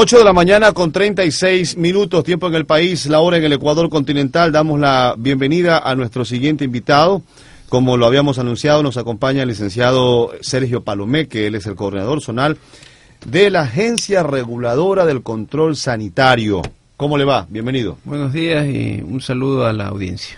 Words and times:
8 0.00 0.18
de 0.18 0.24
la 0.24 0.32
mañana 0.32 0.70
con 0.70 0.92
36 0.92 1.76
minutos, 1.76 2.22
tiempo 2.22 2.46
en 2.46 2.54
el 2.54 2.66
país, 2.66 3.06
la 3.06 3.18
hora 3.18 3.38
en 3.38 3.42
el 3.42 3.54
Ecuador 3.54 3.90
continental. 3.90 4.52
Damos 4.52 4.78
la 4.78 5.16
bienvenida 5.18 5.80
a 5.80 5.96
nuestro 5.96 6.24
siguiente 6.24 6.64
invitado. 6.64 7.22
Como 7.68 7.96
lo 7.96 8.06
habíamos 8.06 8.38
anunciado, 8.38 8.84
nos 8.84 8.96
acompaña 8.96 9.42
el 9.42 9.48
licenciado 9.48 10.30
Sergio 10.40 10.84
Palomé, 10.84 11.26
que 11.26 11.48
él 11.48 11.56
es 11.56 11.66
el 11.66 11.74
coordinador 11.74 12.22
zonal 12.22 12.58
de 13.26 13.50
la 13.50 13.62
Agencia 13.62 14.22
Reguladora 14.22 15.04
del 15.04 15.24
Control 15.24 15.74
Sanitario. 15.74 16.62
¿Cómo 16.96 17.18
le 17.18 17.24
va? 17.24 17.48
Bienvenido. 17.50 17.98
Buenos 18.04 18.32
días 18.32 18.68
y 18.68 19.02
un 19.04 19.20
saludo 19.20 19.66
a 19.66 19.72
la 19.72 19.88
audiencia. 19.88 20.36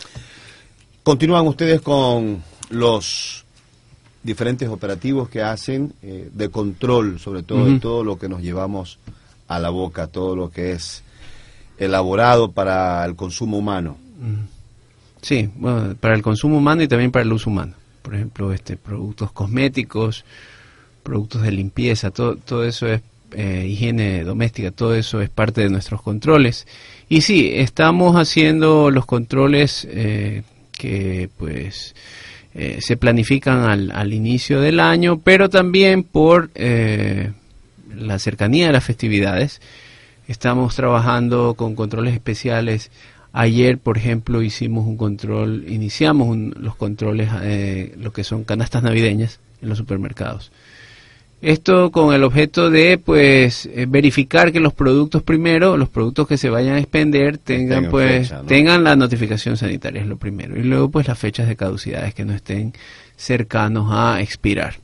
Continúan 1.03 1.47
ustedes 1.47 1.83
con 1.83 2.43
los 2.71 3.45
diferentes 4.23 4.71
operativos 4.71 5.29
que 5.29 5.43
hacen 5.43 5.93
eh, 6.01 6.31
de 6.33 6.49
control, 6.49 7.19
sobre 7.19 7.43
todo 7.43 7.67
de 7.67 7.79
todo 7.79 8.05
lo 8.05 8.19
que 8.19 8.31
nos 8.31 8.41
llevamos 8.41 8.99
a 9.51 9.59
la 9.59 9.71
boca 9.71 10.07
todo 10.07 10.37
lo 10.37 10.51
que 10.51 10.71
es 10.71 11.03
elaborado 11.77 12.53
para 12.53 13.05
el 13.05 13.17
consumo 13.17 13.59
humano. 13.59 13.99
Sí, 15.23 15.51
bueno, 15.57 15.97
para 15.99 16.15
el 16.15 16.23
consumo 16.23 16.59
humano 16.59 16.83
y 16.83 16.89
también 16.89 17.11
para 17.11 17.25
el 17.25 17.33
uso 17.33 17.51
humano. 17.51 17.75
Por 18.01 18.15
ejemplo, 18.15 18.53
este 18.53 18.77
productos 18.77 19.33
cosméticos, 19.33 20.25
productos 21.03 21.43
de 21.43 21.51
limpieza, 21.51 22.13
todo, 22.13 22.37
todo 22.37 22.65
eso 22.65 22.87
es 22.87 23.03
eh, 23.33 23.67
higiene 23.69 24.23
doméstica, 24.23 24.71
todo 24.71 24.95
eso 24.95 25.21
es 25.21 25.31
parte 25.31 25.63
de 25.63 25.69
nuestros 25.69 26.01
controles. 26.01 26.69
Y 27.09 27.23
sí, 27.23 27.51
estamos 27.53 28.15
haciendo 28.15 28.93
los 28.93 29.05
controles 29.05 29.85
eh, 29.91 30.45
que 30.71 31.29
pues 31.37 31.97
eh, 32.55 32.79
se 32.81 32.97
planifican 32.97 33.65
al, 33.65 33.91
al, 33.91 34.13
inicio 34.13 34.61
del 34.61 34.79
año, 34.79 35.19
pero 35.19 35.51
también 35.51 36.05
por 36.05 36.51
la 37.95 38.19
cercanía 38.19 38.67
de 38.67 38.73
las 38.73 38.85
festividades. 38.85 39.61
Estamos 40.29 40.77
trabajando 40.77 41.55
con 41.55 41.75
controles 41.75 42.15
especiales. 42.15 42.91
Ayer, 43.33 43.79
por 43.79 43.99
ejemplo, 43.99 44.43
hicimos 44.43 44.87
un 44.87 44.97
control, 44.97 45.65
iniciamos 45.69 46.37
los 46.57 46.77
controles, 46.77 47.29
eh, 47.43 47.95
lo 47.99 48.13
que 48.13 48.25
son 48.25 48.45
canastas 48.45 48.83
navideñas 48.83 49.41
en 49.63 49.69
los 49.69 49.79
supermercados. 49.79 50.51
Esto 51.43 51.91
con 51.91 52.13
el 52.13 52.23
objeto 52.23 52.69
de, 52.69 52.99
pues, 52.99 53.65
eh, 53.65 53.87
verificar 53.89 54.53
que 54.53 54.61
los 54.61 54.75
productos 54.75 55.23
primero, 55.23 55.79
los 55.79 55.89
productos 55.89 56.29
que 56.29 56.37
se 56.37 56.51
vayan 56.51 56.75
a 56.75 56.81
expender, 56.81 57.39
tengan, 57.39 57.89
pues, 57.89 58.33
tengan 58.47 58.85
la 58.85 58.95
notificación 58.95 59.57
sanitaria, 59.57 60.03
es 60.03 60.07
lo 60.07 60.19
primero. 60.19 60.59
Y 60.59 60.65
luego, 60.65 60.91
pues, 60.91 61.09
las 61.09 61.19
fechas 61.19 61.49
de 61.49 61.57
caducidades 61.57 62.13
que 62.13 62.27
no 62.27 62.35
estén 62.35 62.75
cercanos 63.21 63.89
a 63.91 64.23
expirar, 64.23 64.77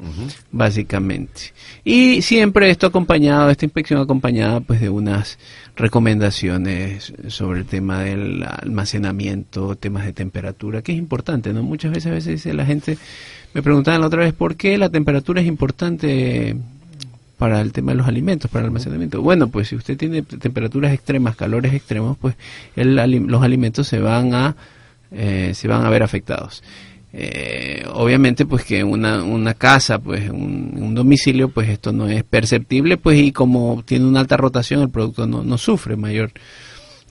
básicamente. 0.53 1.55
Y 1.85 2.21
siempre 2.21 2.69
esto 2.69 2.87
acompañado, 2.87 3.49
esta 3.49 3.65
inspección 3.65 3.99
acompañada 3.99 4.61
pues 4.61 4.79
de 4.83 4.91
unas 4.91 5.39
recomendaciones 5.75 7.15
sobre 7.29 7.61
el 7.61 7.67
tema 7.67 8.01
del 8.01 8.43
almacenamiento, 8.43 9.75
temas 9.77 10.05
de 10.05 10.13
temperatura, 10.13 10.83
que 10.83 10.93
es 10.93 10.99
importante, 10.99 11.55
¿no? 11.55 11.63
Muchas 11.63 11.93
veces 11.93 12.13
a 12.13 12.15
veces 12.15 12.33
dice 12.35 12.53
la 12.53 12.67
gente, 12.67 12.99
me 13.55 13.63
preguntaban 13.63 14.03
la 14.03 14.09
otra 14.09 14.21
vez, 14.21 14.35
¿por 14.35 14.57
qué 14.57 14.77
la 14.77 14.91
temperatura 14.91 15.41
es 15.41 15.47
importante 15.47 16.57
para 17.39 17.63
el 17.63 17.73
tema 17.73 17.93
de 17.93 17.99
los 17.99 18.07
alimentos, 18.07 18.51
para 18.51 18.63
el 18.63 18.69
almacenamiento. 18.69 19.21
Bueno, 19.21 19.49
pues 19.49 19.69
si 19.69 19.77
usted 19.77 19.99
tiene 19.99 20.23
temperaturas 20.23 20.95
extremas, 20.95 21.37
calores 21.37 21.75
extremos, 21.75 22.17
pues 22.17 22.35
los 22.77 23.43
alimentos 23.43 23.87
se 23.87 23.99
van 23.99 24.33
a 24.33 24.57
eh, 25.11 25.53
se 25.55 25.69
van 25.69 25.85
a 25.85 25.91
ver 25.91 26.03
afectados. 26.03 26.63
Eh, 27.19 27.83
obviamente 27.95 28.45
pues 28.45 28.63
que 28.63 28.85
una, 28.85 29.23
una 29.23 29.55
casa 29.55 29.99
pues 29.99 30.29
un, 30.29 30.95
domicilio 30.95 31.49
pues 31.49 31.71
esto 31.71 31.91
no 31.91 32.09
es 32.09 32.23
perceptible 32.25 32.99
pues 32.99 33.19
y 33.19 33.33
como 33.33 33.83
tiene 33.87 34.05
una 34.05 34.21
alta 34.21 34.37
rotación 34.37 34.83
el 34.83 34.91
producto 34.91 35.27
no, 35.27 35.43
no 35.43 35.57
sufre 35.57 35.97
mayor 35.97 36.31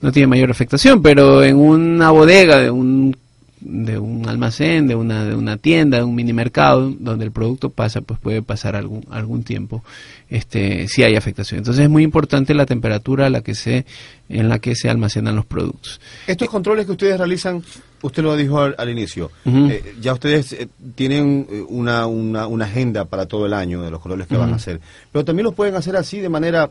no 0.00 0.12
tiene 0.12 0.28
mayor 0.28 0.52
afectación 0.52 1.02
pero 1.02 1.42
en 1.42 1.56
una 1.56 2.12
bodega 2.12 2.58
de 2.58 2.70
un 2.70 3.16
de 3.60 3.98
un 3.98 4.28
almacén, 4.28 4.86
de 4.86 4.94
una, 4.94 5.24
de 5.24 5.34
una 5.34 5.56
tienda, 5.56 5.98
de 5.98 6.04
un 6.04 6.14
mini 6.14 6.32
mercado, 6.32 6.94
donde 6.98 7.24
el 7.24 7.32
producto 7.32 7.70
pasa, 7.70 8.00
pues 8.00 8.20
puede 8.20 8.42
pasar 8.42 8.76
algún, 8.76 9.04
algún 9.10 9.42
tiempo, 9.42 9.82
este, 10.28 10.86
si 10.88 11.02
hay 11.02 11.16
afectación. 11.16 11.58
Entonces 11.58 11.84
es 11.84 11.90
muy 11.90 12.02
importante 12.02 12.54
la 12.54 12.66
temperatura 12.66 13.26
a 13.26 13.30
la 13.30 13.40
que 13.40 13.54
se, 13.54 13.86
en 14.28 14.48
la 14.48 14.58
que 14.58 14.74
se 14.76 14.88
almacenan 14.88 15.36
los 15.36 15.46
productos. 15.46 16.00
Estos 16.26 16.48
controles 16.48 16.86
que 16.86 16.92
ustedes 16.92 17.18
realizan, 17.18 17.62
usted 18.06 18.22
lo 18.22 18.36
dijo 18.36 18.60
al, 18.60 18.88
inicio, 18.88 19.30
eh, 19.44 19.94
ya 20.00 20.12
ustedes 20.12 20.52
eh, 20.52 20.68
tienen 20.94 21.46
eh, 21.50 21.64
una, 21.68 22.06
una, 22.06 22.46
una, 22.46 22.64
agenda 22.64 23.04
para 23.04 23.26
todo 23.26 23.46
el 23.46 23.52
año 23.52 23.82
de 23.82 23.90
los 23.90 24.00
controles 24.00 24.26
que 24.26 24.36
van 24.36 24.52
a 24.52 24.56
hacer, 24.56 24.80
pero 25.12 25.24
también 25.24 25.44
los 25.44 25.54
pueden 25.54 25.74
hacer 25.74 25.96
así 25.96 26.20
de 26.20 26.28
manera 26.28 26.70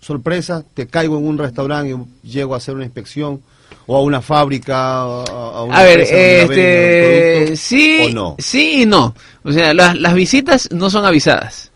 sorpresa, 0.00 0.64
te 0.74 0.86
caigo 0.86 1.18
en 1.18 1.26
un 1.26 1.38
restaurante 1.38 1.94
y 2.24 2.28
llego 2.28 2.54
a 2.54 2.56
hacer 2.56 2.74
una 2.74 2.84
inspección 2.84 3.40
o 3.86 3.96
a 3.96 4.02
una 4.02 4.20
fábrica, 4.20 5.00
a, 5.00 5.62
una 5.62 5.78
a 5.78 5.84
ver, 5.84 6.00
este, 6.00 7.56
sí, 7.56 8.14
sí 8.38 8.82
y 8.82 8.86
no. 8.86 9.14
O 9.42 9.52
sea, 9.52 9.74
las, 9.74 9.98
las 9.98 10.14
visitas 10.14 10.68
no 10.70 10.90
son 10.90 11.04
avisadas. 11.04 11.69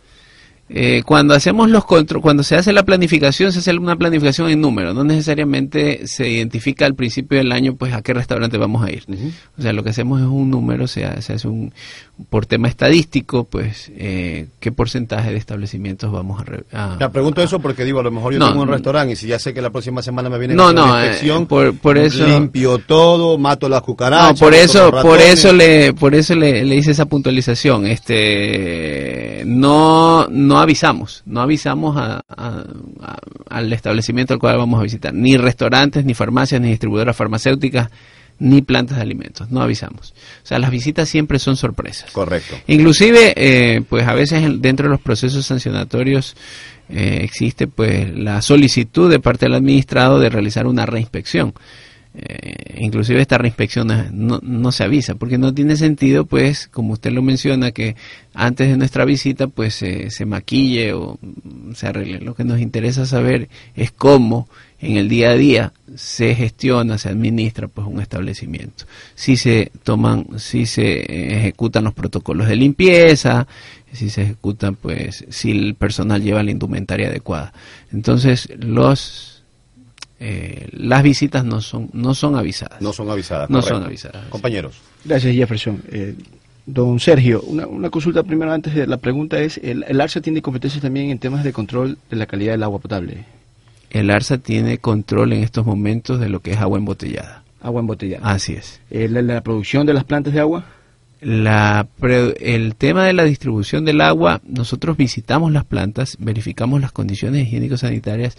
Eh, 0.71 1.03
cuando 1.05 1.35
hacemos 1.35 1.69
los 1.69 1.85
cuando 1.85 2.43
se 2.43 2.57
hace 2.57 2.73
la 2.73 2.85
planificación, 2.85 3.53
se 3.53 3.59
hace 3.59 3.77
una 3.77 3.97
planificación 3.97 4.49
en 4.49 4.63
número, 4.63 4.95
no 4.95 5.05
necesariamente 5.05 6.07
se 6.07 6.29
identifica 6.31 6.87
al 6.87 6.95
principio 6.95 7.37
del 7.37 7.53
año 7.53 7.77
pues 7.77 7.93
a 7.93 8.01
qué 8.01 8.15
restaurante 8.15 8.57
vamos 8.57 8.83
a 8.83 8.91
ir. 8.91 9.05
O 9.59 9.63
sea, 9.63 9.75
lo 9.75 9.85
que 9.85 9.91
hacemos 9.91 10.21
es 10.21 10.27
un 10.27 10.51
número, 10.51 10.87
se 10.87 11.05
hace, 11.05 11.47
un 11.47 11.73
por 12.31 12.47
tema 12.47 12.69
estadístico, 12.69 13.45
pues 13.45 13.91
eh, 13.97 14.47
qué 14.61 14.71
porcentaje 14.71 15.33
de 15.33 15.37
establecimientos 15.37 16.13
vamos 16.13 16.41
a, 16.73 16.97
Te 16.97 17.09
pregunto 17.09 17.43
eso 17.43 17.59
porque 17.59 17.85
digo, 17.85 17.99
a 17.99 18.03
lo 18.05 18.13
mejor 18.13 18.33
yo 18.33 18.47
tengo 18.47 18.63
un 18.63 18.69
restaurante 18.69 19.15
y 19.15 19.17
si 19.17 19.27
ya 19.27 19.39
sé 19.39 19.53
que 19.53 19.61
la 19.61 19.71
próxima 19.71 20.01
semana 20.01 20.29
me 20.29 20.39
viene 20.39 20.55
no, 20.55 20.73
no, 20.73 20.85
una 20.85 21.07
eh, 21.07 21.47
por, 21.83 21.99
eso 21.99 22.25
limpio 22.27 22.79
todo, 22.79 23.37
mato 23.37 23.69
las 23.69 23.83
cucarachas. 23.83 24.41
No, 24.41 24.47
por 24.47 24.55
eso, 24.55 24.93
por 25.03 25.21
eso 25.21 25.53
le 25.53 25.93
por 25.93 26.15
eso 26.15 26.37
le, 26.37 26.65
le 26.65 26.77
hice 26.77 26.93
esa 26.93 27.07
puntualización, 27.07 27.87
este 27.87 29.43
no 29.45 30.29
no 30.29 30.59
avisamos, 30.61 31.23
no 31.27 31.41
avisamos 31.41 31.97
al 33.49 33.73
establecimiento 33.73 34.35
al 34.35 34.41
cual 34.41 34.57
vamos 34.57 34.79
a 34.79 34.85
visitar, 34.85 35.13
ni 35.13 35.37
restaurantes, 35.37 36.05
ni 36.05 36.15
farmacias, 36.15 36.61
ni 36.61 36.69
distribuidoras 36.69 37.17
farmacéuticas, 37.17 37.91
ni 38.39 38.63
plantas 38.63 38.97
de 38.97 39.03
alimentos, 39.03 39.51
no 39.51 39.63
avisamos. 39.63 40.15
O 40.43 40.47
sea, 40.47 40.59
las 40.59 40.71
visitas 40.71 41.09
siempre 41.09 41.39
son 41.39 41.57
sorpresas. 41.57 42.11
Correcto. 42.11 42.57
Inclusive, 42.67 43.33
eh, 43.37 43.83
pues 43.89 44.07
a 44.07 44.15
veces 44.15 44.43
dentro 44.61 44.89
de 44.89 44.91
los 44.91 45.01
procesos 45.01 45.47
sancionatorios 45.47 46.37
eh, 46.89 47.21
existe 47.23 47.67
pues 47.67 48.15
la 48.15 48.43
solicitud 48.43 49.11
de 49.11 49.21
parte 49.21 49.47
del 49.47 49.55
administrado 49.55 50.19
de 50.19 50.29
realizar 50.29 50.67
una 50.67 50.87
reinspección. 50.87 51.55
Eh, 52.17 52.77
inclusive 52.79 53.21
esta 53.21 53.39
reinspección 53.39 53.89
no, 54.13 54.39
no, 54.41 54.73
se 54.73 54.85
avisa, 54.85 55.17
porque 55.17 55.37
no 55.37 55.53
tiene 55.53 55.77
sentido, 55.77 56.25
pues, 56.27 56.69
como 56.69 56.93
usted 56.93 57.11
lo 57.11 57.23
menciona, 57.23 57.73
que 57.73 57.97
antes 58.35 58.69
de 58.69 58.77
nuestra 58.77 59.05
visita, 59.05 59.49
pues, 59.49 59.75
se 59.75 60.27
maquille 60.27 60.93
o 60.93 61.19
se 61.75 61.89
arregle. 61.89 62.21
Lo 62.21 62.35
que 62.35 62.45
nos 62.45 62.61
interesa 62.61 63.05
saber 63.05 63.49
es 63.75 63.91
cómo 63.91 64.49
en 64.79 64.97
el 64.97 65.09
día 65.09 65.31
a 65.31 65.35
día 65.35 65.73
se 65.97 66.35
gestiona, 66.35 66.99
se 66.99 67.09
administra, 67.09 67.69
pues, 67.69 67.87
un 67.87 68.01
establecimiento. 68.01 68.85
Si 69.15 69.37
se 69.37 69.73
toman, 69.83 70.27
si 70.37 70.67
se 70.67 71.37
ejecutan 71.37 71.85
los 71.85 71.95
protocolos 71.95 72.49
de 72.49 72.57
limpieza, 72.57 73.47
si 73.93 74.11
se 74.11 74.23
ejecutan, 74.23 74.77
pues, 74.77 75.25
si 75.31 75.51
el 75.51 75.75
personal 75.75 76.23
lleva 76.23 76.43
la 76.43 76.51
indumentaria 76.51 77.09
adecuada. 77.09 77.53
Entonces, 77.93 78.49
los 78.59 79.34
eh, 80.21 80.69
las 80.73 81.03
visitas 81.03 81.45
no 81.45 81.61
son 81.61 81.91
no 81.93 82.15
son 82.15 82.37
avisadas. 82.37 82.81
No 82.81 82.93
son 82.93 83.11
avisadas. 83.11 83.51
No 83.51 83.63
son 83.63 83.83
avisadas. 83.83 84.27
Compañeros. 84.29 84.81
Gracias, 85.05 85.35
Jefferson. 85.35 85.83
Eh, 85.91 86.15
don 86.67 86.99
Sergio, 86.99 87.43
una, 87.43 87.67
una, 87.67 87.91
consulta 87.91 88.23
primero 88.23 88.53
antes 88.53 88.75
de 88.75 88.87
la 88.87 88.97
pregunta 88.97 89.39
es, 89.39 89.59
¿el, 89.59 89.85
¿el 89.87 90.01
ARSA 90.01 90.21
tiene 90.21 90.41
competencias 90.41 90.83
también 90.83 91.11
en 91.11 91.19
temas 91.19 91.45
de 91.45 91.53
control 91.53 91.99
de 92.09 92.17
la 92.17 92.27
calidad 92.27 92.53
del 92.53 92.63
agua 92.63 92.79
potable? 92.79 93.25
El 93.91 94.11
ARSA 94.11 94.39
tiene 94.39 94.79
control 94.79 95.33
en 95.35 95.43
estos 95.43 95.67
momentos 95.67 96.19
de 96.21 96.29
lo 96.29 96.41
que 96.41 96.53
es 96.53 96.59
agua 96.59 96.79
embotellada. 96.79 97.43
Agua 97.61 97.81
embotellada. 97.81 98.29
Así 98.29 98.55
es. 98.55 98.81
Eh, 98.91 99.09
la 99.09 99.41
producción 99.43 99.87
de 99.87 99.95
las 99.95 100.05
plantas 100.05 100.33
de 100.33 100.41
agua? 100.41 100.65
La, 101.25 101.87
el 102.39 102.75
tema 102.75 103.07
de 103.07 103.15
la 103.15 103.25
distribución 103.25 103.87
del 103.87 104.03
agua, 104.03 104.43
nosotros 104.47 104.99
visitamos 104.99 105.53
las 105.53 105.65
plantas, 105.65 106.19
verificamos 106.21 106.83
las 106.83 106.93
condiciones 106.93 107.47
higiénico-sanitarias 107.47 108.37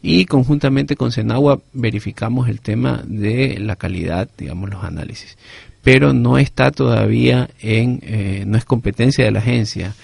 y 0.00 0.24
conjuntamente 0.24 0.96
con 0.96 1.12
Senagua 1.12 1.60
verificamos 1.74 2.48
el 2.48 2.62
tema 2.62 3.02
de 3.04 3.58
la 3.60 3.76
calidad, 3.76 4.30
digamos, 4.38 4.70
los 4.70 4.82
análisis. 4.82 5.36
Pero 5.84 6.14
no 6.14 6.38
está 6.38 6.70
todavía 6.70 7.50
en, 7.60 8.00
eh, 8.02 8.44
no 8.46 8.56
es 8.56 8.64
competencia 8.64 9.26
de 9.26 9.30
la 9.30 9.40
agencia 9.40 9.94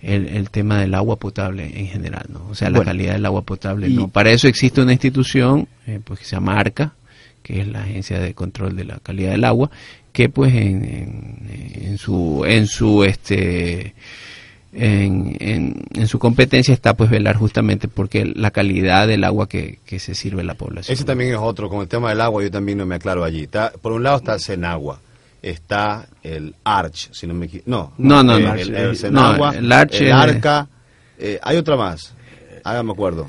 el, 0.00 0.48
tema 0.50 0.80
del 0.80 0.94
agua 0.94 1.16
potable 1.16 1.78
en 1.78 1.88
general, 1.88 2.26
¿no? 2.30 2.46
O 2.48 2.54
sea, 2.54 2.70
la 2.70 2.82
calidad 2.82 3.12
del 3.12 3.26
agua 3.26 3.42
potable, 3.42 3.90
no. 3.90 4.08
Para 4.08 4.30
eso 4.30 4.48
existe 4.48 4.80
una 4.80 4.92
institución, 4.92 5.68
eh, 5.86 6.00
pues 6.02 6.20
que 6.20 6.24
se 6.24 6.36
llama 6.36 6.58
ARCA, 6.58 6.94
que 7.44 7.60
es 7.60 7.68
la 7.68 7.82
Agencia 7.82 8.18
de 8.18 8.34
Control 8.34 8.74
de 8.74 8.84
la 8.84 8.98
Calidad 8.98 9.32
del 9.32 9.44
Agua, 9.44 9.70
que 10.12 10.30
pues 10.30 10.54
en, 10.54 11.38
en, 11.82 11.98
su 11.98 12.42
en 12.46 12.66
su 12.66 13.04
este 13.04 13.94
en, 14.72 15.36
en, 15.94 16.08
su 16.08 16.18
competencia 16.18 16.72
está 16.72 16.94
pues 16.94 17.10
velar 17.10 17.36
justamente 17.36 17.86
porque 17.86 18.24
la 18.24 18.50
calidad 18.50 19.06
del 19.06 19.22
agua 19.22 19.48
que, 19.48 19.78
se 19.86 20.14
sirve 20.14 20.40
a 20.40 20.44
la 20.44 20.54
población. 20.54 20.92
Ese 20.92 21.04
también 21.04 21.34
es 21.34 21.38
otro, 21.38 21.68
con 21.68 21.82
el 21.82 21.88
tema 21.88 22.08
del 22.08 22.20
agua 22.22 22.42
yo 22.42 22.50
también 22.50 22.78
no 22.78 22.86
me 22.86 22.96
aclaro 22.96 23.22
allí. 23.22 23.42
Está, 23.42 23.70
por 23.70 23.92
un 23.92 24.02
lado 24.02 24.16
está 24.16 24.34
el 24.34 24.40
Senagua, 24.40 25.00
está 25.42 26.06
el 26.22 26.54
Arch, 26.64 27.12
si 27.12 27.26
no 27.26 27.34
me 27.34 27.46
equivoco. 27.46 27.70
No, 27.70 27.92
no, 27.98 28.22
no, 28.22 28.36
el, 28.36 28.74
el, 28.74 28.74
el, 28.74 29.72
Arch, 29.72 29.94
el 29.94 30.12
Arca, 30.12 30.66
eh, 31.18 31.38
hay 31.42 31.56
otra 31.56 31.76
más, 31.76 32.14
hágame 32.64 32.92
acuerdo. 32.92 33.28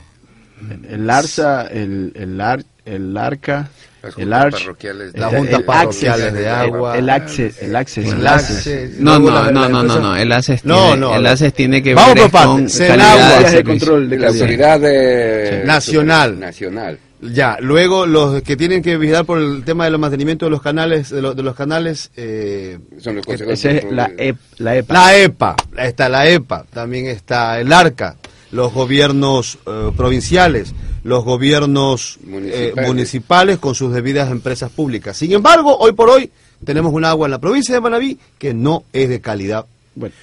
El 0.89 1.09
Arza, 1.09 1.67
el, 1.67 2.13
el, 2.15 2.65
el 2.85 3.17
Arca, 3.17 3.69
el 4.17 4.33
Arch, 4.33 4.59
parroquiales, 4.59 5.17
la 5.17 5.29
junta 5.29 5.59
parroquiales 5.59 6.33
de 6.33 6.49
agua, 6.49 6.97
el 6.97 7.09
Access, 7.09 7.61
el 7.61 7.75
Access, 7.75 8.11
el 8.11 8.27
Access. 8.27 8.99
No, 8.99 9.19
no, 9.19 9.51
no, 9.51 9.69
no, 9.69 9.83
no, 9.83 9.99
no, 9.99 10.15
el 10.15 10.31
Access 10.31 10.65
no, 10.65 10.95
no, 10.95 11.15
el 11.15 11.25
Access 11.25 11.53
tiene 11.53 11.81
que 11.81 11.93
Vamos 11.93 12.15
ver 12.15 12.31
con 12.31 12.67
calidad 12.67 13.51
de 13.51 13.63
control 13.63 14.09
de 14.09 14.19
la 14.19 14.27
autoridad 14.27 14.79
de 14.79 15.63
nacional. 15.65 16.39
Nacional. 16.39 16.99
Ya, 17.21 17.57
luego 17.59 18.05
los 18.05 18.41
que 18.43 18.55
tienen 18.55 18.81
que 18.81 18.97
vigilar 18.97 19.25
por 19.25 19.39
el 19.39 19.63
tema 19.63 19.85
de 19.85 19.91
los 19.91 19.99
mantenimientos 19.99 20.47
de 20.47 20.51
los 20.51 20.61
canales, 20.61 21.09
de, 21.09 21.21
los, 21.21 21.35
de 21.35 21.43
los 21.43 21.55
canales, 21.55 22.11
eh, 22.15 22.77
son 22.99 23.15
los 23.15 23.27
esa 23.27 23.71
es 23.71 23.91
la, 23.91 24.11
EP, 24.17 24.37
la 24.57 24.75
EPA. 24.75 24.93
La 24.93 25.17
EPA, 25.17 25.55
está 25.77 26.09
la 26.09 26.27
EPA, 26.27 26.65
también 26.71 27.07
está 27.07 27.59
el 27.59 27.71
ARCA, 27.71 28.17
los 28.51 28.73
gobiernos 28.73 29.57
eh, 29.65 29.91
provinciales, 29.95 30.73
los 31.05 31.23
gobiernos 31.23 32.17
eh, 32.27 32.73
municipales. 32.85 33.59
con 33.59 33.75
sus 33.75 33.93
debidas 33.93 34.31
empresas 34.31 34.71
públicas. 34.71 35.15
Sin 35.15 35.31
embargo, 35.31 35.77
hoy 35.77 35.91
por 35.91 36.09
hoy 36.09 36.31
tenemos 36.63 36.91
un 36.93 37.05
agua 37.05 37.27
en 37.27 37.31
la 37.31 37.39
provincia 37.39 37.75
de 37.75 37.81
Manabí 37.81 38.17
que 38.39 38.55
no 38.55 38.83
es 38.91 39.07
de 39.07 39.21
calidad. 39.21 39.65
Bueno, 39.93 40.15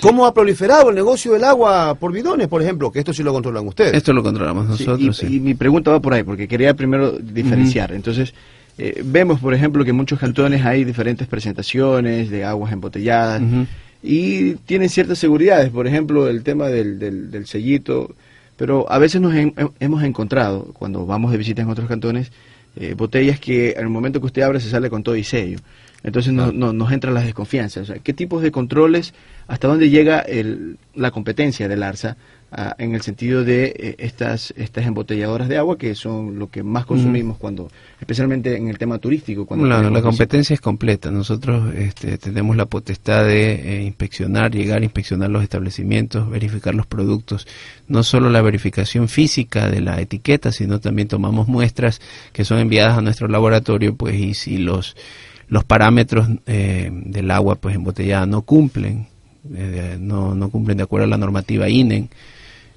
¿Cómo 0.00 0.26
ha 0.26 0.34
proliferado 0.34 0.88
el 0.88 0.96
negocio 0.96 1.32
del 1.32 1.44
agua 1.44 1.94
por 1.94 2.10
bidones, 2.12 2.48
por 2.48 2.60
ejemplo? 2.60 2.90
Que 2.90 3.00
esto 3.00 3.12
sí 3.12 3.22
lo 3.22 3.32
controlan 3.32 3.66
ustedes. 3.68 3.94
Esto 3.94 4.12
lo 4.12 4.22
controlamos 4.22 4.66
nosotros. 4.66 5.22
y, 5.22 5.38
mi 5.38 5.54
pregunta 5.54 5.90
va 5.90 6.00
por 6.00 6.14
ahí, 6.14 6.22
porque 6.22 6.48
quería 6.48 6.74
primero 6.74 7.12
diferenciar. 7.12 7.92
Entonces, 7.92 8.34
eh, 8.78 9.02
vemos, 9.04 9.40
por 9.40 9.54
ejemplo, 9.54 9.84
que 9.84 9.90
en 9.90 9.96
muchos 9.96 10.18
cantones 10.18 10.64
hay 10.64 10.84
diferentes 10.84 11.28
presentaciones 11.28 12.30
de 12.30 12.44
aguas 12.44 12.72
embotelladas 12.72 13.42
y 14.02 14.54
tienen 14.54 14.88
ciertas 14.88 15.18
seguridades. 15.18 15.70
Por 15.70 15.86
ejemplo, 15.86 16.28
el 16.28 16.42
tema 16.42 16.68
del, 16.68 16.98
del, 16.98 17.46
sellito. 17.46 18.14
Pero 18.60 18.84
a 18.92 18.98
veces 18.98 19.22
nos 19.22 19.32
hemos 19.80 20.02
encontrado, 20.02 20.74
cuando 20.74 21.06
vamos 21.06 21.32
de 21.32 21.38
visita 21.38 21.62
en 21.62 21.70
otros 21.70 21.88
cantones, 21.88 22.30
eh, 22.76 22.92
botellas 22.92 23.40
que 23.40 23.70
en 23.70 23.80
el 23.80 23.88
momento 23.88 24.20
que 24.20 24.26
usted 24.26 24.42
abre 24.42 24.60
se 24.60 24.68
sale 24.68 24.90
con 24.90 25.02
todo 25.02 25.16
y 25.16 25.24
sello. 25.24 25.58
Entonces 26.02 26.34
no, 26.34 26.52
no, 26.52 26.74
nos 26.74 26.92
entran 26.92 27.14
las 27.14 27.24
desconfianzas. 27.24 27.84
O 27.84 27.86
sea, 27.86 28.02
¿Qué 28.02 28.12
tipos 28.12 28.42
de 28.42 28.50
controles, 28.50 29.14
hasta 29.48 29.66
dónde 29.66 29.88
llega 29.88 30.20
el, 30.20 30.76
la 30.94 31.10
competencia 31.10 31.68
del 31.68 31.82
ARSA 31.82 32.18
ah, 32.52 32.74
en 32.78 32.94
el 32.94 33.02
sentido 33.02 33.44
de 33.44 33.74
eh, 33.76 33.94
estas, 33.98 34.52
estas 34.56 34.86
embotelladoras 34.86 35.48
de 35.48 35.56
agua 35.58 35.78
que 35.78 35.94
son 35.94 36.38
lo 36.38 36.50
que 36.50 36.62
más 36.62 36.86
consumimos 36.86 37.38
cuando, 37.38 37.70
especialmente 38.00 38.56
en 38.56 38.68
el 38.68 38.78
tema 38.78 38.98
turístico? 38.98 39.46
Cuando 39.46 39.66
la 39.66 40.02
competencia 40.02 40.54
es 40.54 40.60
completa. 40.60 41.10
Nosotros 41.10 41.74
este, 41.74 42.18
tenemos 42.18 42.56
la 42.56 42.66
potestad 42.66 43.24
de 43.24 43.52
eh, 43.52 43.82
inspeccionar, 43.82 44.50
llegar 44.50 44.80
a 44.80 44.84
inspeccionar 44.84 45.30
los 45.30 45.42
establecimientos, 45.42 46.28
verificar 46.30 46.74
los 46.74 46.86
productos. 46.86 47.46
No 47.88 48.02
solo 48.02 48.30
la 48.30 48.42
verificación 48.42 49.08
física 49.08 49.68
de 49.70 49.80
la 49.80 50.00
etiqueta, 50.00 50.52
sino 50.52 50.80
también 50.80 51.08
tomamos 51.08 51.48
muestras 51.48 52.00
que 52.32 52.44
son 52.44 52.58
enviadas 52.58 52.98
a 52.98 53.02
nuestro 53.02 53.28
laboratorio, 53.28 53.94
pues 53.94 54.14
y 54.14 54.34
si 54.34 54.58
los 54.58 54.96
los 55.50 55.64
parámetros 55.64 56.28
eh, 56.46 56.90
del 56.92 57.30
agua 57.30 57.56
pues 57.56 57.74
embotellada 57.74 58.24
no 58.24 58.42
cumplen, 58.42 59.08
eh, 59.52 59.96
no, 60.00 60.34
no 60.34 60.48
cumplen 60.48 60.78
de 60.78 60.84
acuerdo 60.84 61.04
a 61.04 61.08
la 61.08 61.18
normativa 61.18 61.68
INEN, 61.68 62.08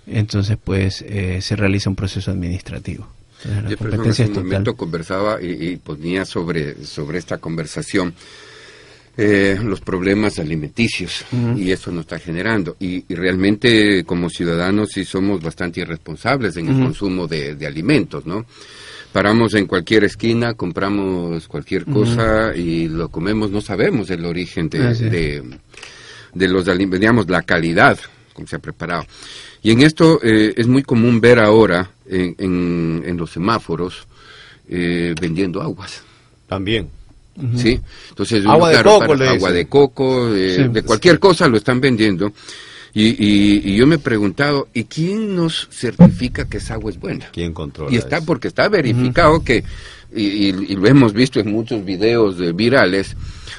entonces 0.08 0.58
pues 0.64 1.04
eh, 1.08 1.40
se 1.42 1.56
realiza 1.56 1.90
un 1.90 1.96
proceso 1.96 2.32
administrativo. 2.32 3.08
Yo 3.44 3.76
en 3.90 4.30
un 4.30 4.34
momento 4.36 4.76
conversaba 4.76 5.42
y, 5.42 5.76
ponía 5.76 6.24
sobre, 6.24 6.86
sobre 6.86 7.18
esta 7.18 7.40
conversación 7.40 8.14
los 9.16 9.80
problemas 9.82 10.40
alimenticios 10.40 11.26
y 11.58 11.72
eso 11.72 11.92
nos 11.92 12.06
está 12.06 12.20
generando. 12.20 12.78
Y, 12.80 13.04
realmente 13.14 14.06
como 14.06 14.30
ciudadanos 14.30 14.92
sí 14.94 15.04
somos 15.04 15.42
bastante 15.42 15.82
irresponsables 15.82 16.56
en 16.56 16.70
el 16.70 16.84
consumo 16.84 17.28
de, 17.28 17.56
de 17.56 17.68
alimentos, 17.68 18.26
¿no? 18.26 18.46
paramos 19.14 19.54
en 19.54 19.68
cualquier 19.68 20.04
esquina, 20.04 20.56
compramos 20.56 21.48
cualquier 21.48 21.86
cosa 21.86 22.54
y 22.56 22.90
lo 22.90 23.10
comemos, 23.10 23.52
no 23.52 23.62
sabemos 23.62 24.10
el 24.10 24.26
origen 24.26 24.68
de, 24.70 25.44
de, 26.34 26.48
los 26.48 26.68
alimentos, 26.68 27.00
digamos, 27.00 27.30
la 27.30 27.44
calidad, 27.44 27.98
como 28.34 28.48
se 28.48 28.56
ha 28.56 28.60
preparado. 28.60 29.06
Y 29.64 29.72
en 29.72 29.82
esto 29.82 30.20
eh, 30.22 30.54
es 30.58 30.68
muy 30.68 30.84
común 30.84 31.22
ver 31.22 31.40
ahora 31.40 31.90
en, 32.06 33.02
en, 33.06 33.18
los 33.18 33.32
semáforos 33.32 34.06
eh, 34.68 35.16
vendiendo 35.20 35.62
aguas. 35.62 36.04
También. 36.48 36.90
Sí, 37.56 37.80
entonces 38.10 38.46
agua 38.46 38.70
de 38.70 38.84
coco, 38.84 39.14
agua 39.14 39.52
de 39.52 39.66
coco, 39.66 40.32
de 40.32 40.84
cualquier 40.86 41.18
cosa 41.18 41.48
lo 41.48 41.58
están 41.58 41.82
vendiendo. 41.82 42.32
Y, 42.94 43.16
y, 43.18 43.76
yo 43.76 43.88
me 43.88 43.96
he 43.96 44.00
preguntado, 44.00 44.68
¿y 44.72 44.84
quién 44.84 45.36
nos 45.36 45.68
certifica 45.72 46.48
que 46.48 46.58
esa 46.58 46.76
agua 46.76 46.92
es 46.92 47.00
buena? 47.00 47.30
¿Quién 47.34 47.52
controla? 47.52 47.92
Y 47.92 47.98
está 47.98 48.22
porque 48.22 48.50
está 48.50 48.70
verificado 48.70 49.44
que, 49.44 49.64
y, 50.14 50.52
lo 50.76 50.86
hemos 50.88 51.12
visto 51.12 51.40
en 51.40 51.52
muchos 51.52 51.84
videos 51.84 52.56
virales, 52.56 53.16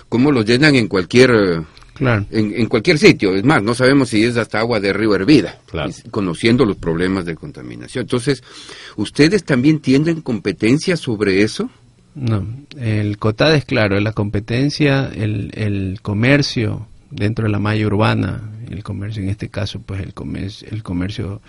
cómo 0.09 0.31
lo 0.31 0.43
llenan 0.43 0.77
en 0.77 0.87
cualquier 0.87 1.65
Claro. 1.95 2.27
En, 2.31 2.67
cualquier 2.67 2.99
sitio. 2.99 3.35
Es 3.35 3.45
más, 3.45 3.63
no 3.63 3.75
sabemos 3.75 4.09
si 4.09 4.25
es 4.25 4.37
hasta 4.37 4.59
agua 4.59 4.81
de 4.81 4.93
río 4.93 5.15
hervida, 5.15 5.61
conociendo 6.11 6.65
los 6.65 6.77
problemas 6.77 7.25
de 7.25 7.37
contaminación. 7.37 8.03
Entonces, 8.03 8.43
¿ustedes 8.97 9.45
también 9.45 9.79
tienen 9.79 10.21
competencia 10.21 10.97
sobre 10.97 11.43
eso? 11.43 11.71
No, 12.17 12.47
el 12.79 13.19
COTAD 13.19 13.57
es 13.57 13.65
claro, 13.65 13.99
la 14.01 14.13
competencia, 14.13 15.11
el, 15.15 15.51
el 15.55 16.01
comercio 16.03 16.87
dentro 17.11 17.45
de 17.45 17.51
la 17.51 17.59
malla 17.59 17.87
urbana, 17.87 18.51
el 18.71 18.83
comercio 18.83 19.23
en 19.23 19.29
este 19.29 19.49
caso, 19.49 19.81
pues 19.81 20.01
el 20.01 20.15
comercio, 20.15 20.69
el 20.71 20.83
comercio 20.83 21.41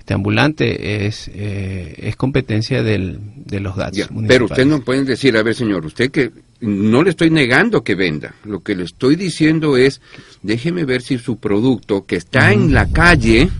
este 0.00 0.14
ambulante 0.14 1.06
es, 1.06 1.30
eh, 1.32 1.94
es 1.98 2.16
competencia 2.16 2.82
del, 2.82 3.18
de 3.36 3.60
los 3.60 3.76
GATS. 3.76 4.08
pero 4.26 4.46
usted 4.46 4.64
no 4.64 4.80
puede 4.80 5.04
decir, 5.04 5.36
a 5.36 5.42
ver 5.42 5.54
señor, 5.54 5.84
usted 5.84 6.10
que 6.10 6.32
no 6.60 7.02
le 7.02 7.10
estoy 7.10 7.30
negando 7.30 7.84
que 7.84 7.94
venda, 7.94 8.34
lo 8.44 8.60
que 8.60 8.74
le 8.74 8.84
estoy 8.84 9.14
diciendo 9.14 9.76
es, 9.76 10.00
déjeme 10.42 10.84
ver 10.84 11.02
si 11.02 11.18
su 11.18 11.36
producto 11.36 12.06
que 12.06 12.16
está 12.16 12.52
en 12.52 12.72
la 12.72 12.90
calle 12.90 13.50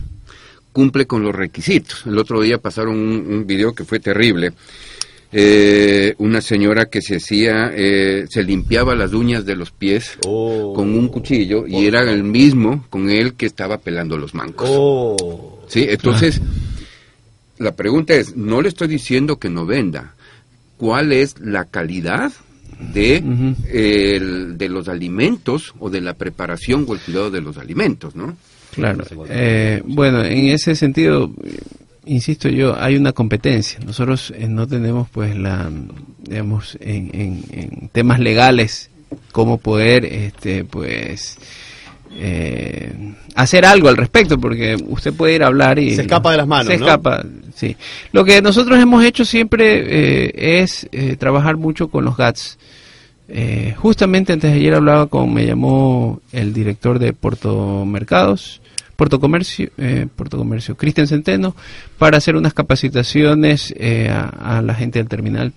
cumple 0.73 1.05
con 1.05 1.21
los 1.21 1.35
requisitos. 1.35 2.05
El 2.07 2.17
otro 2.17 2.41
día 2.41 2.57
pasaron 2.57 2.97
un, 2.97 3.33
un 3.33 3.45
video 3.45 3.73
que 3.73 3.85
fue 3.85 3.99
terrible 3.99 4.53
eh, 5.31 6.15
una 6.17 6.41
señora 6.41 6.85
que 6.85 7.01
se 7.01 7.17
hacía, 7.17 7.71
eh, 7.73 8.25
se 8.29 8.43
limpiaba 8.43 8.95
las 8.95 9.13
uñas 9.13 9.45
de 9.45 9.55
los 9.55 9.71
pies 9.71 10.17
oh. 10.25 10.73
con 10.75 10.93
un 10.93 11.07
cuchillo 11.07 11.65
y 11.67 11.85
era 11.85 12.01
el 12.01 12.23
mismo 12.23 12.85
con 12.89 13.09
él 13.09 13.33
que 13.35 13.45
estaba 13.45 13.77
pelando 13.77 14.17
los 14.17 14.33
mancos. 14.33 14.69
Oh. 14.71 15.65
Sí, 15.67 15.85
entonces 15.89 16.41
la 17.57 17.75
pregunta 17.75 18.13
es, 18.13 18.35
no 18.35 18.61
le 18.61 18.69
estoy 18.69 18.87
diciendo 18.87 19.37
que 19.37 19.49
no 19.49 19.65
venda, 19.65 20.15
¿cuál 20.77 21.11
es 21.13 21.39
la 21.39 21.65
calidad 21.65 22.33
de, 22.93 23.21
de 23.21 24.69
los 24.69 24.89
alimentos 24.89 25.73
o 25.79 25.89
de 25.89 26.01
la 26.01 26.15
preparación 26.15 26.85
o 26.87 26.93
el 26.93 26.99
cuidado 26.99 27.29
de 27.29 27.41
los 27.41 27.57
alimentos, 27.57 28.15
¿no? 28.15 28.35
Claro. 28.73 29.03
Eh, 29.29 29.81
bueno, 29.85 30.23
en 30.23 30.47
ese 30.47 30.75
sentido, 30.75 31.31
insisto 32.05 32.49
yo, 32.49 32.75
hay 32.79 32.95
una 32.95 33.13
competencia. 33.13 33.79
Nosotros 33.85 34.33
eh, 34.35 34.47
no 34.47 34.67
tenemos, 34.67 35.09
pues, 35.09 35.35
la, 35.35 35.69
digamos, 36.19 36.77
en, 36.81 37.11
en, 37.13 37.89
temas 37.89 38.19
legales, 38.19 38.89
cómo 39.31 39.57
poder, 39.57 40.05
este, 40.05 40.63
pues, 40.63 41.37
eh, 42.13 42.93
hacer 43.35 43.65
algo 43.65 43.89
al 43.89 43.97
respecto, 43.97 44.39
porque 44.39 44.75
usted 44.87 45.13
puede 45.13 45.35
ir 45.35 45.43
a 45.43 45.47
hablar 45.47 45.79
y... 45.79 45.95
Se 45.95 46.01
escapa 46.01 46.31
de 46.31 46.37
las 46.37 46.47
manos. 46.47 46.67
Se 46.67 46.75
escapa, 46.75 47.23
sí. 47.55 47.75
Lo 48.11 48.25
que 48.25 48.41
nosotros 48.41 48.79
hemos 48.79 49.03
hecho 49.03 49.25
siempre 49.25 50.25
eh, 50.27 50.61
es 50.61 50.89
trabajar 51.19 51.57
mucho 51.57 51.89
con 51.89 52.05
los 52.05 52.17
GATS. 52.17 52.57
justamente 53.77 54.33
antes 54.33 54.51
de 54.51 54.57
ayer 54.57 54.73
hablaba 54.73 55.07
con, 55.07 55.33
me 55.33 55.45
llamó 55.45 56.21
el 56.31 56.53
director 56.53 56.99
de 56.99 57.13
Puerto 57.13 57.85
Mercados, 57.85 58.61
Puerto 59.01 59.19
Comercio, 59.19 59.71
eh, 59.79 60.05
Puerto 60.15 60.37
Comercio 60.37 60.77
Cristian 60.77 61.07
Centeno, 61.07 61.55
para 61.97 62.17
hacer 62.17 62.35
unas 62.35 62.53
capacitaciones 62.53 63.73
eh, 63.75 64.11
a, 64.11 64.61
la 64.61 64.75
gente 64.75 64.99
del 64.99 65.07
terminal, 65.07 65.53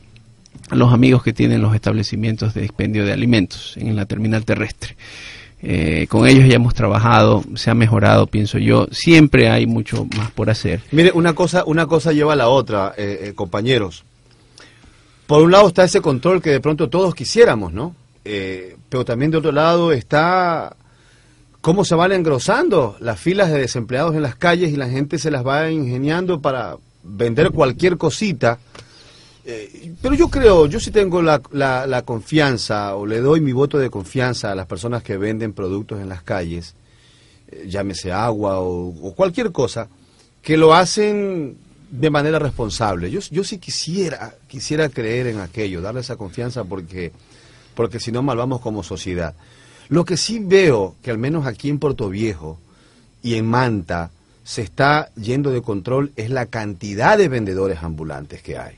a 0.71 0.75
los 0.77 0.95
amigos 0.95 1.23
que 1.23 1.35
tienen 1.35 1.61
los 1.61 1.75
establecimientos 1.75 2.55
de 2.55 2.65
expendio 2.65 3.05
de 3.05 3.13
alimentos 3.13 3.77
en 3.77 3.97
la 3.97 4.07
terminal 4.07 4.47
terrestre. 4.47 4.97
Eh, 5.61 6.07
con 6.09 6.27
ellos 6.27 6.49
ya 6.49 6.57
hemos 6.57 6.73
trabajado, 6.73 7.45
se 7.55 7.71
ha 7.71 7.75
mejorado, 7.75 8.29
pienso 8.29 8.57
yo. 8.57 8.87
Siempre 8.91 9.51
hay 9.51 9.67
mucho 9.67 10.07
más 10.17 10.31
por 10.31 10.49
hacer. 10.49 10.81
Mire, 10.91 11.13
una 11.13 11.35
cosa, 11.35 11.65
una 11.67 11.87
cosa 11.87 12.13
lleva 12.13 12.33
a 12.33 12.37
la 12.37 12.49
otra, 12.49 12.95
compañeros. 13.35 14.05
Por 15.27 15.43
un 15.43 15.51
lado 15.51 15.69
está 15.69 15.85
ese 15.85 16.01
control 16.01 16.41
que 16.41 16.49
de 16.49 16.61
pronto 16.61 16.89
todos 16.89 17.15
quisiéramos, 17.15 17.75
¿no? 17.75 17.95
pero 18.23 19.05
también 19.05 19.31
de 19.31 19.37
otro 19.37 19.53
lado 19.53 19.93
está 19.93 20.75
cómo 21.65 21.87
se 21.87 21.95
van 21.95 22.13
engrosando 22.13 22.95
las 23.01 23.19
filas 23.19 23.51
de 23.51 23.59
desempleados 23.59 24.15
en 24.15 24.21
las 24.21 24.37
calles 24.37 24.71
y 24.71 24.77
la 24.77 24.91
gente 24.91 25.19
se 25.19 25.31
las 25.31 25.47
va 25.47 25.71
ingeniando 25.71 26.43
para 26.43 26.77
vender 27.03 27.53
cualquier 27.53 27.97
cosita. 27.97 28.59
Eh, 29.47 29.95
pero 30.03 30.15
yo 30.15 30.29
creo, 30.29 30.67
yo 30.67 30.79
sí 30.79 30.91
tengo 30.91 31.23
la, 31.23 31.41
la, 31.53 32.03
confianza 32.03 32.95
o 32.97 33.07
le 33.07 33.23
doy 33.23 33.41
mi 33.41 33.53
voto 33.53 33.79
de 33.79 33.89
confianza 33.89 34.53
a 34.53 34.55
las 34.55 34.67
personas 34.67 35.03
que 35.03 35.17
venden 35.17 35.55
productos 35.55 36.03
en 36.03 36.11
las 36.11 36.23
calles, 36.23 36.75
eh, 37.49 37.65
llámese 37.67 38.13
agua 38.13 38.61
o, 38.61 39.15
cualquier 39.17 39.51
cosa, 39.51 39.89
que 40.43 40.59
lo 40.59 40.75
hacen 40.75 41.57
de 41.91 42.11
manera 42.11 42.39
responsable. 42.39 43.11
Yo, 43.11 43.21
yo 43.31 43.43
sí 43.43 43.57
quisiera, 43.57 44.35
quisiera 44.49 44.91
creer 44.91 45.29
en 45.29 45.41
aquello, 45.41 45.81
darle 45.81 46.03
esa 46.03 46.17
confianza 46.17 46.63
porque, 46.65 47.11
porque 47.75 48.01
si 48.01 48.13
no 48.13 48.23
mal 48.23 48.37
vamos 48.37 48.61
como 48.61 48.83
sociedad. 48.83 49.35
Lo 49.89 50.05
que 50.05 50.17
sí 50.17 50.39
veo, 50.39 50.97
que 51.03 51.11
al 51.11 51.19
menos 51.19 51.47
aquí 51.47 51.69
en 51.69 51.79
Puerto 51.79 52.09
Viejo 52.09 52.59
y 53.23 53.35
en 53.35 53.47
Manta, 53.47 54.11
se 54.45 54.63
está 54.63 55.11
yendo 55.15 55.51
de 55.51 55.63
control 55.63 56.13
es 56.17 56.31
la 56.31 56.47
cantidad 56.47 57.17
de 57.17 57.29
vendedores 57.29 57.83
ambulantes 57.83 58.43
que 58.43 58.59
hay. 58.59 58.77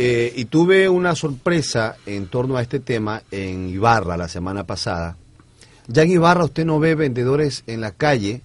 Eh, 0.00 0.32
y 0.36 0.44
tuve 0.44 0.88
una 0.88 1.16
sorpresa 1.16 1.96
en 2.06 2.28
torno 2.28 2.56
a 2.56 2.62
este 2.62 2.78
tema 2.78 3.22
en 3.32 3.68
Ibarra 3.68 4.16
la 4.16 4.28
semana 4.28 4.64
pasada. 4.64 5.16
Ya 5.88 6.02
en 6.02 6.12
Ibarra 6.12 6.44
usted 6.44 6.64
no 6.64 6.78
ve 6.78 6.94
vendedores 6.94 7.64
en 7.66 7.80
la 7.80 7.90
calle 7.90 8.42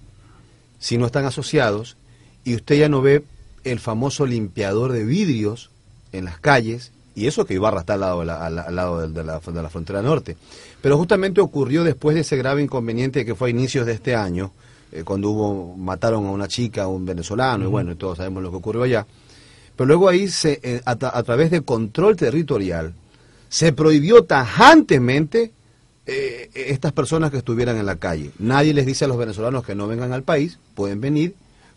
si 0.80 0.98
no 0.98 1.06
están 1.06 1.26
asociados 1.26 1.96
y 2.42 2.56
usted 2.56 2.76
ya 2.76 2.88
no 2.88 3.02
ve 3.02 3.22
el 3.62 3.78
famoso 3.78 4.26
limpiador 4.26 4.90
de 4.90 5.04
vidrios 5.04 5.70
en 6.10 6.24
las 6.24 6.38
calles 6.40 6.90
y 7.14 7.26
eso 7.26 7.44
que 7.44 7.54
Ibarra 7.54 7.80
está 7.80 7.94
al 7.94 8.00
lado 8.00 8.20
de 8.20 8.26
la, 8.26 8.44
al, 8.44 8.74
lado 8.74 9.08
de 9.08 9.24
la, 9.24 9.38
de 9.38 9.62
la 9.62 9.70
frontera 9.70 10.02
norte. 10.02 10.36
Pero 10.80 10.98
justamente 10.98 11.40
ocurrió 11.40 11.84
después 11.84 12.14
de 12.14 12.22
ese 12.22 12.36
grave 12.36 12.62
inconveniente 12.62 13.24
que 13.24 13.34
fue 13.34 13.48
a 13.48 13.50
inicios 13.50 13.86
de 13.86 13.92
este 13.92 14.14
año, 14.14 14.52
eh, 14.92 15.02
cuando 15.04 15.30
hubo 15.30 15.76
mataron 15.76 16.26
a 16.26 16.30
una 16.30 16.48
chica, 16.48 16.84
a 16.84 16.88
un 16.88 17.04
venezolano, 17.04 17.64
y 17.64 17.68
bueno, 17.68 17.96
todos 17.96 18.18
sabemos 18.18 18.42
lo 18.42 18.50
que 18.50 18.56
ocurrió 18.56 18.82
allá. 18.82 19.06
Pero 19.76 19.88
luego 19.88 20.08
ahí, 20.08 20.28
se, 20.28 20.60
eh, 20.62 20.80
a, 20.84 20.96
través 20.96 21.50
de 21.50 21.62
control 21.62 22.16
territorial, 22.16 22.94
se 23.48 23.72
prohibió 23.72 24.24
tajantemente 24.24 25.52
eh, 26.06 26.50
estas 26.54 26.92
personas 26.92 27.30
que 27.30 27.38
estuvieran 27.38 27.76
en 27.76 27.86
la 27.86 27.96
calle. 27.96 28.30
Nadie 28.38 28.74
les 28.74 28.86
dice 28.86 29.04
a 29.04 29.08
los 29.08 29.18
venezolanos 29.18 29.64
que 29.64 29.74
no 29.74 29.88
vengan 29.88 30.12
al 30.12 30.22
país, 30.22 30.58
pueden 30.74 31.00
venir, 31.00 31.34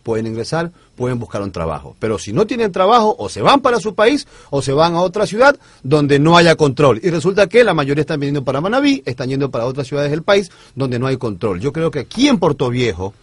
pueden 0.08 0.26
ingresar, 0.26 0.72
pueden 0.96 1.20
buscar 1.20 1.42
un 1.42 1.52
trabajo. 1.52 1.98
Pero 2.00 2.18
si 2.18 2.32
no 2.32 2.48
tienen 2.48 2.72
trabajo, 2.72 3.14
o 3.20 3.28
se 3.28 3.42
van 3.42 3.60
para 3.60 3.82
su 3.82 3.94
país 3.94 4.26
o 4.52 4.62
se 4.62 4.72
van 4.72 4.94
a 4.96 5.02
otra 5.02 5.28
ciudad 5.28 5.60
donde 5.84 6.18
no 6.18 6.38
haya 6.38 6.56
control. 6.56 7.02
Y 7.04 7.10
resulta 7.10 7.48
que 7.48 7.66
la 7.66 7.74
mayoría 7.74 8.04
están 8.04 8.22
viniendo 8.22 8.46
para 8.46 8.62
Manabí, 8.62 9.04
están 9.06 9.28
yendo 9.28 9.52
para 9.52 9.66
otras 9.66 9.86
ciudades 9.86 10.10
del 10.12 10.24
país 10.24 10.50
donde 10.76 10.98
no 10.98 11.08
hay 11.08 11.18
control. 11.18 11.60
Yo 11.60 11.74
creo 11.74 11.92
que 11.92 12.00
aquí 12.00 12.30
en 12.30 12.40
Puerto 12.40 12.70
Viejo 12.70 13.14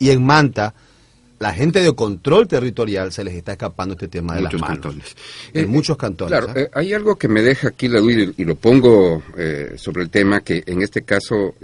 y 0.00 0.10
en 0.10 0.26
Manta, 0.26 0.74
la 1.38 1.52
gente 1.52 1.78
de 1.78 1.94
control 1.94 2.48
territorial 2.48 3.12
se 3.12 3.22
les 3.22 3.34
está 3.34 3.52
escapando 3.52 3.92
este 3.92 4.08
tema 4.08 4.34
de 4.34 4.40
muchos 4.40 4.60
las 4.60 4.68
manos. 4.68 4.82
Cantones. 4.82 5.16
En 5.54 5.70
muchos 5.70 5.96
cantones. 5.96 6.40
Claro, 6.40 6.58
¿eh? 6.58 6.64
Eh, 6.64 6.70
hay 6.74 6.92
algo 6.92 7.14
que 7.14 7.28
me 7.28 7.42
deja 7.42 7.68
aquí 7.68 7.86
la 7.86 8.00
duda 8.00 8.32
y, 8.36 8.44
lo 8.44 8.56
pongo 8.56 9.22
eh, 9.38 9.74
sobre 9.76 10.02
el 10.02 10.10
tema 10.10 10.40
que 10.40 10.64
en 10.66 10.82
este 10.82 11.02
caso 11.02 11.54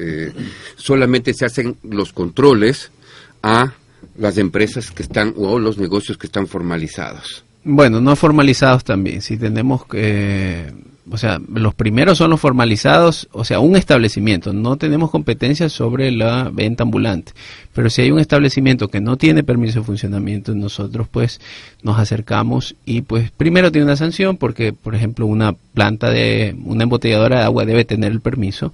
solamente 0.76 1.34
se 1.34 1.46
hacen 1.46 1.78
los 1.82 2.12
controles 2.12 2.92
a 3.42 3.72
las 4.16 4.38
empresas 4.38 4.90
que 4.90 5.02
están 5.02 5.34
o 5.36 5.58
los 5.58 5.78
negocios 5.78 6.18
que 6.18 6.26
están 6.26 6.46
formalizados? 6.46 7.44
Bueno, 7.64 8.00
no 8.00 8.16
formalizados 8.16 8.84
también. 8.84 9.20
Si 9.20 9.36
tenemos 9.36 9.84
que, 9.84 10.72
o 11.10 11.18
sea, 11.18 11.40
los 11.52 11.74
primeros 11.74 12.18
son 12.18 12.30
los 12.30 12.40
formalizados, 12.40 13.28
o 13.32 13.44
sea, 13.44 13.60
un 13.60 13.76
establecimiento. 13.76 14.52
No 14.52 14.76
tenemos 14.76 15.10
competencia 15.10 15.68
sobre 15.68 16.10
la 16.10 16.50
venta 16.52 16.84
ambulante, 16.84 17.32
pero 17.74 17.90
si 17.90 18.02
hay 18.02 18.10
un 18.10 18.20
establecimiento 18.20 18.88
que 18.88 19.00
no 19.00 19.16
tiene 19.16 19.42
permiso 19.42 19.80
de 19.80 19.86
funcionamiento, 19.86 20.54
nosotros 20.54 21.08
pues 21.10 21.40
nos 21.82 21.98
acercamos 21.98 22.74
y 22.86 23.02
pues 23.02 23.30
primero 23.30 23.70
tiene 23.72 23.86
una 23.86 23.96
sanción 23.96 24.36
porque, 24.36 24.72
por 24.72 24.94
ejemplo, 24.94 25.26
una 25.26 25.52
planta 25.52 26.10
de 26.10 26.56
una 26.64 26.84
embotelladora 26.84 27.38
de 27.38 27.44
agua 27.44 27.64
debe 27.64 27.84
tener 27.84 28.12
el 28.12 28.20
permiso 28.20 28.72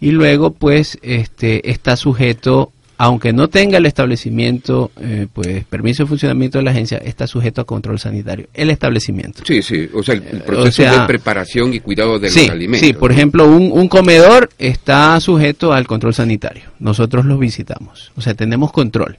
y 0.00 0.10
luego 0.10 0.50
pues 0.50 0.98
este 1.02 1.70
está 1.70 1.96
sujeto 1.96 2.72
aunque 2.98 3.32
no 3.32 3.48
tenga 3.48 3.78
el 3.78 3.86
establecimiento, 3.86 4.90
eh, 5.00 5.26
pues 5.32 5.64
permiso 5.64 6.04
de 6.04 6.08
funcionamiento 6.08 6.58
de 6.58 6.64
la 6.64 6.70
agencia, 6.70 6.98
está 6.98 7.26
sujeto 7.26 7.60
a 7.60 7.64
control 7.64 7.98
sanitario. 7.98 8.48
El 8.54 8.70
establecimiento. 8.70 9.42
Sí, 9.46 9.62
sí, 9.62 9.88
o 9.92 10.02
sea, 10.02 10.14
el, 10.14 10.22
eh, 10.22 10.42
proceso 10.46 10.82
de 10.82 11.06
preparación 11.06 11.74
y 11.74 11.80
cuidado 11.80 12.18
de 12.18 12.28
los 12.28 12.48
alimentos. 12.48 12.86
Sí, 12.86 12.94
por 12.94 13.12
ejemplo, 13.12 13.46
un, 13.48 13.88
comedor 13.88 14.50
está 14.58 15.18
sujeto 15.20 15.72
al 15.72 15.86
control 15.86 16.14
sanitario. 16.14 16.64
Nosotros 16.78 17.24
lo 17.24 17.38
visitamos, 17.38 18.12
o 18.16 18.20
sea, 18.20 18.34
tenemos 18.34 18.72
control. 18.72 19.18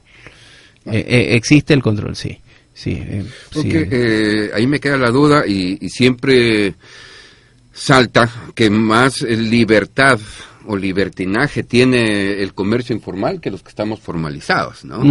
Eh, 0.86 1.30
existe 1.36 1.74
el 1.74 1.82
control, 1.82 2.16
sí. 2.16 2.40
Sí, 2.74 3.02
Porque 3.54 4.52
ahí 4.54 4.68
me 4.68 4.80
queda 4.80 4.98
la 4.98 5.10
duda 5.10 5.48
y 5.48 5.90
siempre 5.90 6.76
salta 7.74 8.30
que 8.54 8.70
más 8.70 9.22
libertad 9.22 10.20
o 10.68 10.76
libertinaje 10.76 11.64
tiene 11.64 12.42
el 12.42 12.54
comercio 12.54 12.96
informal 12.96 13.40
que 13.40 13.50
los 13.50 13.64
que 13.64 13.70
estamos 13.70 14.00
formalizados, 14.00 14.86
¿no? 14.86 15.02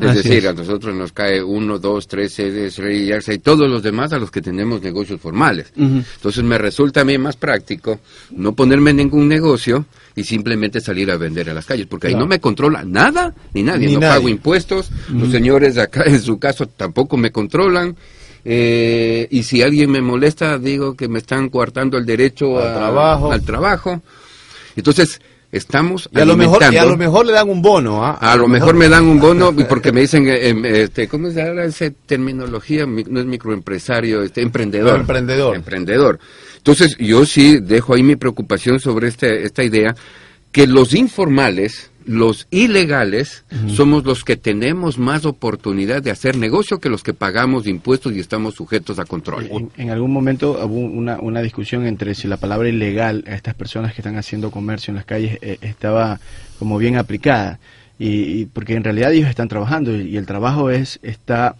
es 0.00 0.14
decir, 0.14 0.46
a 0.48 0.52
nosotros 0.52 0.94
nos 0.94 1.12
cae 1.12 1.42
uno, 1.42 1.78
dos, 1.78 2.08
tres, 2.08 2.32
seis, 2.32 2.74
seis, 2.74 3.28
y 3.28 3.38
todos 3.38 3.70
los 3.70 3.82
demás 3.82 4.12
a 4.12 4.18
los 4.18 4.30
que 4.30 4.42
tenemos 4.42 4.82
negocios 4.82 5.20
formales. 5.20 5.72
Entonces 5.76 6.42
me 6.44 6.58
resulta 6.58 7.02
a 7.02 7.04
mí 7.04 7.16
más 7.18 7.36
práctico 7.36 8.00
no 8.30 8.52
ponerme 8.52 8.90
en 8.90 8.96
ningún 8.96 9.28
negocio 9.28 9.86
y 10.16 10.24
simplemente 10.24 10.80
salir 10.80 11.10
a 11.10 11.16
vender 11.16 11.50
a 11.50 11.54
las 11.54 11.66
calles, 11.66 11.86
porque 11.86 12.08
ahí 12.08 12.14
no 12.14 12.26
me 12.26 12.40
controla 12.40 12.84
nada 12.84 13.34
ni 13.52 13.62
nadie, 13.62 13.92
no 13.92 14.00
pago 14.00 14.28
impuestos, 14.28 14.90
los 15.12 15.30
señores 15.30 15.74
de 15.76 15.82
acá 15.82 16.04
en 16.06 16.20
su 16.20 16.38
caso 16.38 16.66
tampoco 16.66 17.16
me 17.16 17.30
controlan. 17.30 17.96
Eh, 18.46 19.26
y 19.30 19.42
si 19.44 19.62
alguien 19.62 19.90
me 19.90 20.02
molesta, 20.02 20.58
digo 20.58 20.94
que 20.94 21.08
me 21.08 21.18
están 21.18 21.48
coartando 21.48 21.96
el 21.96 22.04
derecho 22.04 22.52
trabajo. 22.58 23.32
al 23.32 23.42
trabajo. 23.42 24.02
Entonces, 24.76 25.20
estamos 25.52 26.08
y 26.12 26.18
a 26.18 26.24
lo 26.24 26.36
mejor 26.36 26.64
a 26.64 26.84
lo 26.84 26.96
mejor 26.96 27.26
le 27.26 27.32
dan 27.32 27.48
un 27.48 27.62
bono 27.62 28.04
¿ah? 28.04 28.18
a, 28.20 28.36
lo 28.36 28.48
mejor, 28.48 28.74
me 28.74 28.88
dan 28.88 29.04
un 29.04 29.20
bono 29.20 29.54
porque 29.68 29.92
me 29.92 30.00
dicen 30.00 30.26
eh, 30.26 30.48
em, 30.48 30.64
este 30.64 31.06
cómo 31.06 31.30
se 31.30 31.44
llama 31.44 31.62
esa 31.62 31.90
terminología 32.06 32.86
no 32.86 33.20
es 33.20 33.26
microempresario 33.26 34.22
este 34.22 34.42
emprendedor. 34.42 35.00
Emprendedor. 35.00 35.54
Emprendedor. 35.54 36.18
Entonces 36.56 36.96
yo 36.98 37.24
sí 37.24 37.58
dejo 37.60 37.94
ahí 37.94 38.02
mi 38.02 38.16
preocupación 38.16 38.80
sobre 38.80 39.08
este, 39.08 39.44
esta 39.44 39.62
idea 39.62 39.94
que 40.50 40.66
los 40.66 40.94
informales 40.94 41.90
los 42.06 42.46
ilegales 42.50 43.44
somos 43.68 44.04
los 44.04 44.24
que 44.24 44.36
tenemos 44.36 44.98
más 44.98 45.24
oportunidad 45.24 46.02
de 46.02 46.10
hacer 46.10 46.36
negocio 46.36 46.78
que 46.78 46.88
los 46.88 47.02
que 47.02 47.14
pagamos 47.14 47.66
impuestos 47.66 48.14
y 48.14 48.20
estamos 48.20 48.54
sujetos 48.54 48.98
a 48.98 49.04
control. 49.04 49.70
En, 49.76 49.90
algún 49.90 50.12
momento 50.12 50.52
hubo 50.64 50.80
una, 50.80 51.18
una, 51.20 51.40
discusión 51.40 51.86
entre 51.86 52.14
si 52.14 52.28
la 52.28 52.36
palabra 52.36 52.68
ilegal 52.68 53.24
a 53.26 53.34
estas 53.34 53.54
personas 53.54 53.94
que 53.94 54.00
están 54.00 54.16
haciendo 54.16 54.50
comercio 54.50 54.92
en 54.92 54.96
las 54.96 55.04
calles 55.04 55.38
eh, 55.40 55.58
estaba 55.60 56.20
como 56.58 56.78
bien 56.78 56.96
aplicada. 56.96 57.58
Y, 57.98 58.46
porque 58.46 58.74
en 58.74 58.82
realidad 58.82 59.12
ellos 59.12 59.28
están 59.28 59.48
trabajando 59.48 59.94
y, 59.96 60.16
el 60.16 60.26
trabajo 60.26 60.70
es 60.70 60.98
está 61.02 61.54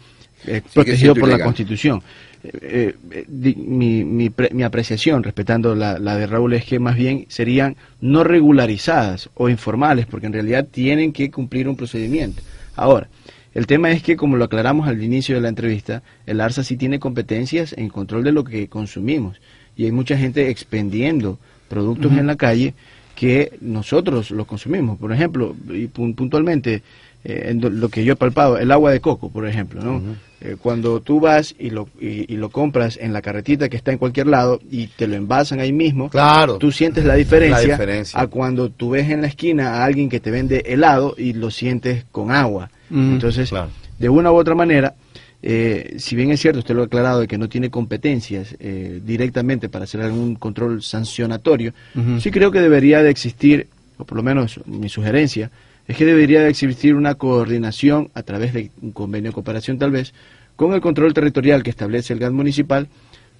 eh, 0.46 0.62
protegido 0.72 1.14
por 1.14 1.28
la 1.28 1.42
Constitución. 1.42 2.02
Eh, 2.46 2.94
eh, 3.10 3.24
mi, 3.56 4.04
mi, 4.04 4.62
apreciación, 4.62 5.22
respetando 5.22 5.74
la, 5.74 5.98
de 5.98 6.26
Raúl, 6.26 6.52
es 6.52 6.66
que 6.66 6.78
más 6.78 6.94
bien 6.94 7.24
serían 7.28 7.76
no 8.02 8.22
regularizadas 8.22 9.30
o 9.34 9.48
informales, 9.48 10.04
porque 10.04 10.26
en 10.26 10.34
realidad 10.34 10.66
tienen 10.70 11.12
que 11.14 11.30
cumplir 11.30 11.68
un 11.68 11.76
procedimiento. 11.76 12.42
Ahora, 12.76 13.08
el 13.54 13.66
tema 13.66 13.90
es 13.92 14.02
que, 14.02 14.16
como 14.16 14.36
lo 14.36 14.44
aclaramos 14.44 14.88
al 14.88 15.02
inicio 15.02 15.36
de 15.36 15.40
la 15.40 15.48
entrevista, 15.48 16.02
el 16.26 16.40
ARSA 16.40 16.64
sí 16.64 16.76
tiene 16.76 16.98
competencias 16.98 17.72
en 17.78 17.88
control 17.88 18.24
de 18.24 18.32
lo 18.32 18.44
que 18.44 18.68
consumimos. 18.68 19.40
Y 19.74 19.86
hay 19.86 19.92
mucha 19.92 20.18
gente 20.18 20.50
expendiendo 20.50 21.38
productos 21.68 22.12
en 22.12 22.26
la 22.26 22.36
calle 22.36 22.74
que 23.14 23.56
nosotros 23.60 24.30
los 24.32 24.46
consumimos. 24.46 24.98
Por 24.98 25.12
ejemplo, 25.12 25.56
y 25.70 25.86
puntualmente, 25.86 26.82
eh, 27.24 27.46
en 27.50 27.80
lo 27.80 27.88
que 27.88 28.04
yo 28.04 28.12
he 28.12 28.16
palpado, 28.16 28.58
el 28.58 28.70
agua 28.70 28.90
de 28.92 29.00
coco, 29.00 29.30
por 29.30 29.48
ejemplo, 29.48 29.82
¿no? 29.82 30.02
Eh, 30.42 30.56
cuando 30.60 31.00
tú 31.00 31.20
vas 31.20 31.54
y 31.58 31.70
lo, 31.70 31.88
y, 31.98 32.36
lo 32.36 32.50
compras 32.50 32.98
en 33.00 33.14
la 33.14 33.22
carretita 33.22 33.70
que 33.70 33.78
está 33.78 33.92
en 33.92 33.98
cualquier 33.98 34.26
lado 34.26 34.60
y 34.70 34.88
te 34.88 35.06
lo 35.06 35.14
envasan 35.14 35.58
ahí 35.58 35.72
mismo, 35.72 36.10
claro. 36.10 36.58
tú 36.58 36.70
sientes 36.70 37.06
la 37.06 37.14
diferencia, 37.14 37.78
a 38.12 38.26
cuando 38.26 38.68
tú 38.68 38.90
ves 38.90 39.08
en 39.08 39.22
la 39.22 39.28
esquina 39.28 39.76
a 39.76 39.84
alguien 39.86 40.10
que 40.10 40.20
te 40.20 40.30
vende 40.30 40.64
helado 40.66 41.14
y 41.16 41.32
lo 41.32 41.50
sientes 41.50 42.04
con 42.12 42.30
agua. 42.30 42.70
Entonces, 42.90 43.50
de 43.98 44.08
una 44.10 44.30
u 44.30 44.36
otra 44.36 44.54
manera, 44.54 44.94
eh, 45.42 45.94
si 45.98 46.16
bien 46.16 46.30
es 46.30 46.40
cierto, 46.40 46.58
usted 46.58 46.74
lo 46.74 46.82
ha 46.82 46.86
aclarado, 46.86 47.20
de 47.20 47.26
que 47.26 47.38
no 47.38 47.48
tiene 47.48 47.70
competencias 47.70 48.54
eh, 48.60 49.00
directamente 49.02 49.70
para 49.70 49.84
hacer 49.84 50.02
algún 50.02 50.34
control 50.34 50.82
sancionatorio, 50.82 51.72
sí 52.18 52.30
creo 52.30 52.50
que 52.50 52.60
debería 52.60 53.02
de 53.02 53.08
existir, 53.08 53.68
o 53.96 54.04
por 54.04 54.16
lo 54.16 54.22
menos 54.22 54.60
mi 54.66 54.90
sugerencia, 54.90 55.50
es 55.86 55.96
que 55.96 56.04
debería 56.04 56.40
de 56.40 56.48
existir 56.48 56.94
una 56.94 57.14
coordinación 57.14 58.10
a 58.14 58.22
través 58.22 58.52
de 58.54 58.70
un 58.80 58.92
convenio 58.92 59.30
de 59.30 59.34
cooperación 59.34 59.78
tal 59.78 59.90
vez 59.90 60.14
con 60.56 60.72
el 60.72 60.80
control 60.80 61.12
territorial 61.14 61.62
que 61.62 61.70
establece 61.70 62.12
el 62.12 62.20
GAT 62.20 62.32
municipal 62.32 62.88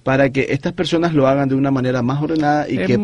para 0.03 0.29
que 0.29 0.47
estas 0.49 0.73
personas 0.73 1.13
lo 1.13 1.27
hagan 1.27 1.49
de 1.49 1.55
una 1.55 1.71
manera 1.71 2.03
más 2.03 2.21
ordenada 2.21 2.69
y 2.69 2.77
que 2.77 2.99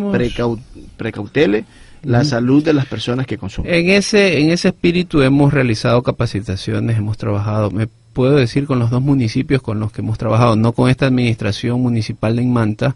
precautele 0.97 1.65
la 2.03 2.23
salud 2.23 2.63
de 2.63 2.73
las 2.73 2.85
personas 2.85 3.25
que 3.25 3.37
consumen. 3.37 3.73
En 3.73 3.89
ese, 3.89 4.39
en 4.39 4.49
ese 4.49 4.69
espíritu 4.69 5.21
hemos 5.21 5.53
realizado 5.53 6.01
capacitaciones, 6.03 6.97
hemos 6.97 7.17
trabajado, 7.17 7.71
me 7.71 7.87
puedo 8.13 8.35
decir, 8.35 8.65
con 8.65 8.79
los 8.79 8.89
dos 8.89 9.01
municipios 9.01 9.61
con 9.61 9.79
los 9.79 9.91
que 9.91 10.01
hemos 10.01 10.17
trabajado, 10.17 10.55
no 10.55 10.73
con 10.73 10.89
esta 10.89 11.07
administración 11.07 11.81
municipal 11.81 12.35
de 12.35 12.43
Inmanta, 12.43 12.95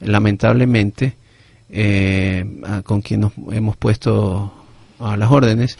lamentablemente, 0.00 1.14
eh, 1.70 2.44
con 2.84 3.00
quien 3.00 3.20
nos 3.20 3.32
hemos 3.52 3.76
puesto 3.76 4.52
a 4.98 5.16
las 5.16 5.30
órdenes, 5.30 5.78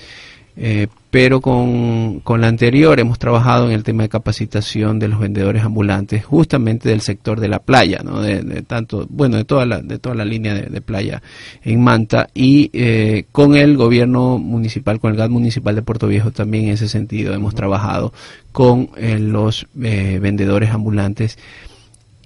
eh, 0.58 0.86
pero 1.10 1.42
con, 1.42 2.20
con, 2.20 2.40
la 2.40 2.48
anterior 2.48 2.98
hemos 2.98 3.18
trabajado 3.18 3.66
en 3.66 3.72
el 3.72 3.84
tema 3.84 4.04
de 4.04 4.08
capacitación 4.08 4.98
de 4.98 5.08
los 5.08 5.20
vendedores 5.20 5.62
ambulantes, 5.62 6.24
justamente 6.24 6.88
del 6.88 7.02
sector 7.02 7.40
de 7.40 7.48
la 7.48 7.58
playa, 7.58 8.00
¿no? 8.02 8.22
de, 8.22 8.62
tanto, 8.62 9.06
bueno, 9.10 9.36
de 9.36 9.44
toda 9.44 9.66
la, 9.66 9.82
de 9.82 9.98
toda 9.98 10.14
la 10.14 10.24
línea 10.24 10.54
de, 10.54 10.80
playa 10.80 11.22
en 11.62 11.82
Manta 11.82 12.28
y 12.32 12.70
eh, 12.72 13.24
con 13.32 13.54
el 13.54 13.76
gobierno 13.76 14.38
municipal, 14.38 14.98
con 14.98 15.10
el 15.10 15.18
GAT 15.18 15.30
municipal 15.30 15.74
de 15.74 15.82
Puerto 15.82 16.06
Viejo 16.06 16.30
también 16.30 16.64
en 16.64 16.70
ese 16.70 16.88
sentido 16.88 17.34
hemos 17.34 17.54
trabajado 17.54 18.14
con 18.52 18.90
eh, 18.96 19.18
los 19.18 19.66
vendedores 19.74 20.70
ambulantes 20.70 21.38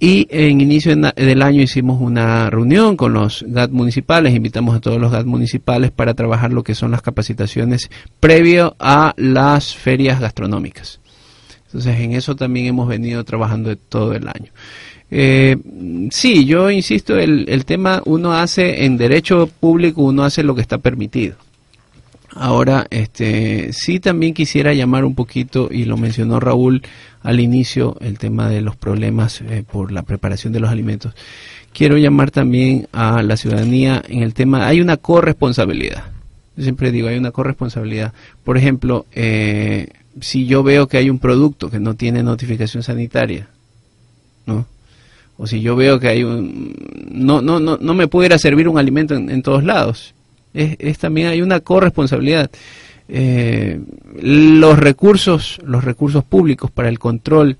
y 0.03 0.27
en 0.31 0.61
inicio 0.61 0.95
del 0.95 1.41
año 1.43 1.61
hicimos 1.61 2.01
una 2.01 2.49
reunión 2.49 2.97
con 2.97 3.13
los 3.13 3.45
GAT 3.47 3.69
municipales, 3.69 4.33
invitamos 4.33 4.75
a 4.75 4.79
todos 4.79 4.99
los 4.99 5.11
GAT 5.11 5.27
municipales 5.27 5.91
para 5.91 6.15
trabajar 6.15 6.51
lo 6.51 6.63
que 6.63 6.73
son 6.73 6.89
las 6.89 7.03
capacitaciones 7.03 7.91
previo 8.19 8.75
a 8.79 9.13
las 9.15 9.75
ferias 9.75 10.19
gastronómicas. 10.19 10.99
Entonces 11.67 11.99
en 11.99 12.13
eso 12.13 12.35
también 12.35 12.65
hemos 12.65 12.87
venido 12.87 13.23
trabajando 13.23 13.75
todo 13.75 14.13
el 14.15 14.27
año. 14.27 14.51
Eh, 15.11 15.55
sí, 16.09 16.45
yo 16.45 16.71
insisto, 16.71 17.19
el, 17.19 17.45
el 17.47 17.63
tema 17.65 18.01
uno 18.05 18.33
hace 18.33 18.85
en 18.85 18.97
derecho 18.97 19.47
público, 19.59 20.01
uno 20.01 20.23
hace 20.23 20.41
lo 20.41 20.55
que 20.55 20.61
está 20.61 20.79
permitido. 20.79 21.35
Ahora, 22.33 22.87
este, 22.89 23.73
sí 23.73 23.99
también 23.99 24.33
quisiera 24.33 24.73
llamar 24.73 25.03
un 25.03 25.15
poquito, 25.15 25.67
y 25.69 25.83
lo 25.83 25.97
mencionó 25.97 26.39
Raúl 26.39 26.81
al 27.23 27.39
inicio, 27.39 27.97
el 27.99 28.19
tema 28.19 28.47
de 28.47 28.61
los 28.61 28.77
problemas 28.77 29.41
eh, 29.41 29.63
por 29.69 29.91
la 29.91 30.03
preparación 30.03 30.53
de 30.53 30.61
los 30.61 30.69
alimentos. 30.69 31.13
Quiero 31.73 31.97
llamar 31.97 32.31
también 32.31 32.87
a 32.93 33.21
la 33.21 33.35
ciudadanía 33.35 34.01
en 34.07 34.23
el 34.23 34.33
tema, 34.33 34.65
hay 34.67 34.79
una 34.79 34.97
corresponsabilidad. 34.97 36.05
Yo 36.55 36.63
siempre 36.63 36.91
digo, 36.91 37.09
hay 37.09 37.17
una 37.17 37.31
corresponsabilidad. 37.31 38.13
Por 38.43 38.57
ejemplo, 38.57 39.05
eh, 39.11 39.89
si 40.21 40.45
yo 40.45 40.63
veo 40.63 40.87
que 40.87 40.97
hay 40.97 41.09
un 41.09 41.19
producto 41.19 41.69
que 41.69 41.79
no 41.79 41.95
tiene 41.95 42.23
notificación 42.23 42.81
sanitaria, 42.81 43.49
¿no? 44.45 44.65
O 45.37 45.47
si 45.47 45.61
yo 45.61 45.75
veo 45.75 45.99
que 45.99 46.07
hay 46.07 46.23
un... 46.23 46.75
No, 47.11 47.41
no, 47.41 47.59
no, 47.59 47.77
no 47.77 47.93
me 47.93 48.07
pudiera 48.07 48.37
servir 48.37 48.67
un 48.67 48.77
alimento 48.77 49.15
en 49.15 49.41
todos 49.41 49.63
lados 49.63 50.13
es, 50.53 50.97
también 50.97 51.27
hay 51.27 51.41
una 51.41 51.59
corresponsabilidad. 51.59 52.49
Eh, 53.07 53.79
los 54.21 54.79
recursos, 54.79 55.59
los 55.65 55.83
recursos 55.83 56.23
públicos 56.23 56.71
para 56.71 56.89
el 56.89 56.99
control, 56.99 57.57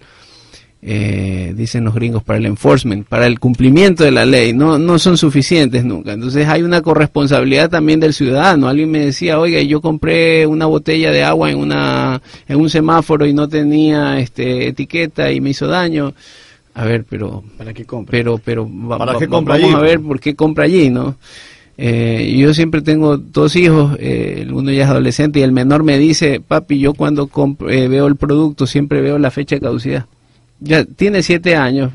eh, 0.83 1.53
dicen 1.55 1.83
los 1.83 1.93
gringos, 1.93 2.24
para 2.24 2.39
el 2.39 2.45
enforcement, 2.48 3.05
para 3.05 3.27
el 3.27 3.39
cumplimiento 3.39 4.03
de 4.03 4.12
la 4.12 4.25
ley, 4.25 4.53
no, 4.53 4.79
no 4.79 4.98
son 4.98 5.17
suficientes 5.17 5.86
nunca. 5.86 6.13
Entonces 6.13 6.48
hay 6.48 6.63
una 6.63 6.81
corresponsabilidad 6.81 7.69
también 7.69 8.00
del 8.00 8.13
ciudadano. 8.13 8.67
Alguien 8.67 8.89
me 8.89 9.05
decía, 9.05 9.39
oiga, 9.39 9.62
yo 9.62 9.81
compré 9.81 10.48
una 10.48 10.65
botella 10.65 11.12
de 11.12 11.24
agua 11.24 11.51
en, 11.51 11.57
una, 11.60 12.21
en 12.48 12.57
un 12.60 12.69
semáforo 12.69 13.25
y 13.25 13.33
no 13.33 13.48
tenía 13.48 14.19
este, 14.19 14.67
etiqueta 14.67 15.31
y 15.31 15.39
me 15.39 15.51
hizo 15.51 15.67
daño. 15.67 16.13
A 16.74 16.86
ver, 16.86 17.05
pero... 17.07 17.43
¿Para 17.57 17.74
qué 17.74 17.86
compra? 17.86 18.12
Pero, 18.12 18.39
pero 18.43 18.67
¿Para 18.98 19.19
qué 19.19 19.27
compra 19.27 19.57
vamos 19.57 19.75
a 19.75 19.81
ver 19.81 20.00
por 20.00 20.19
qué 20.19 20.36
compra 20.36 20.63
allí, 20.63 20.89
¿no? 20.89 21.17
Eh, 21.77 22.35
yo 22.37 22.53
siempre 22.53 22.81
tengo 22.81 23.17
dos 23.17 23.55
hijos, 23.55 23.95
eh, 23.99 24.47
uno 24.51 24.71
ya 24.71 24.83
es 24.83 24.89
adolescente 24.89 25.39
y 25.39 25.43
el 25.43 25.51
menor 25.51 25.83
me 25.83 25.97
dice, 25.97 26.39
papi, 26.39 26.79
yo 26.79 26.93
cuando 26.93 27.29
eh, 27.69 27.87
veo 27.87 28.07
el 28.07 28.17
producto 28.17 28.67
siempre 28.67 29.01
veo 29.01 29.17
la 29.17 29.31
fecha 29.31 29.55
de 29.55 29.61
caducidad. 29.61 30.05
Ya 30.59 30.85
tiene 30.85 31.23
siete 31.23 31.55
años, 31.55 31.91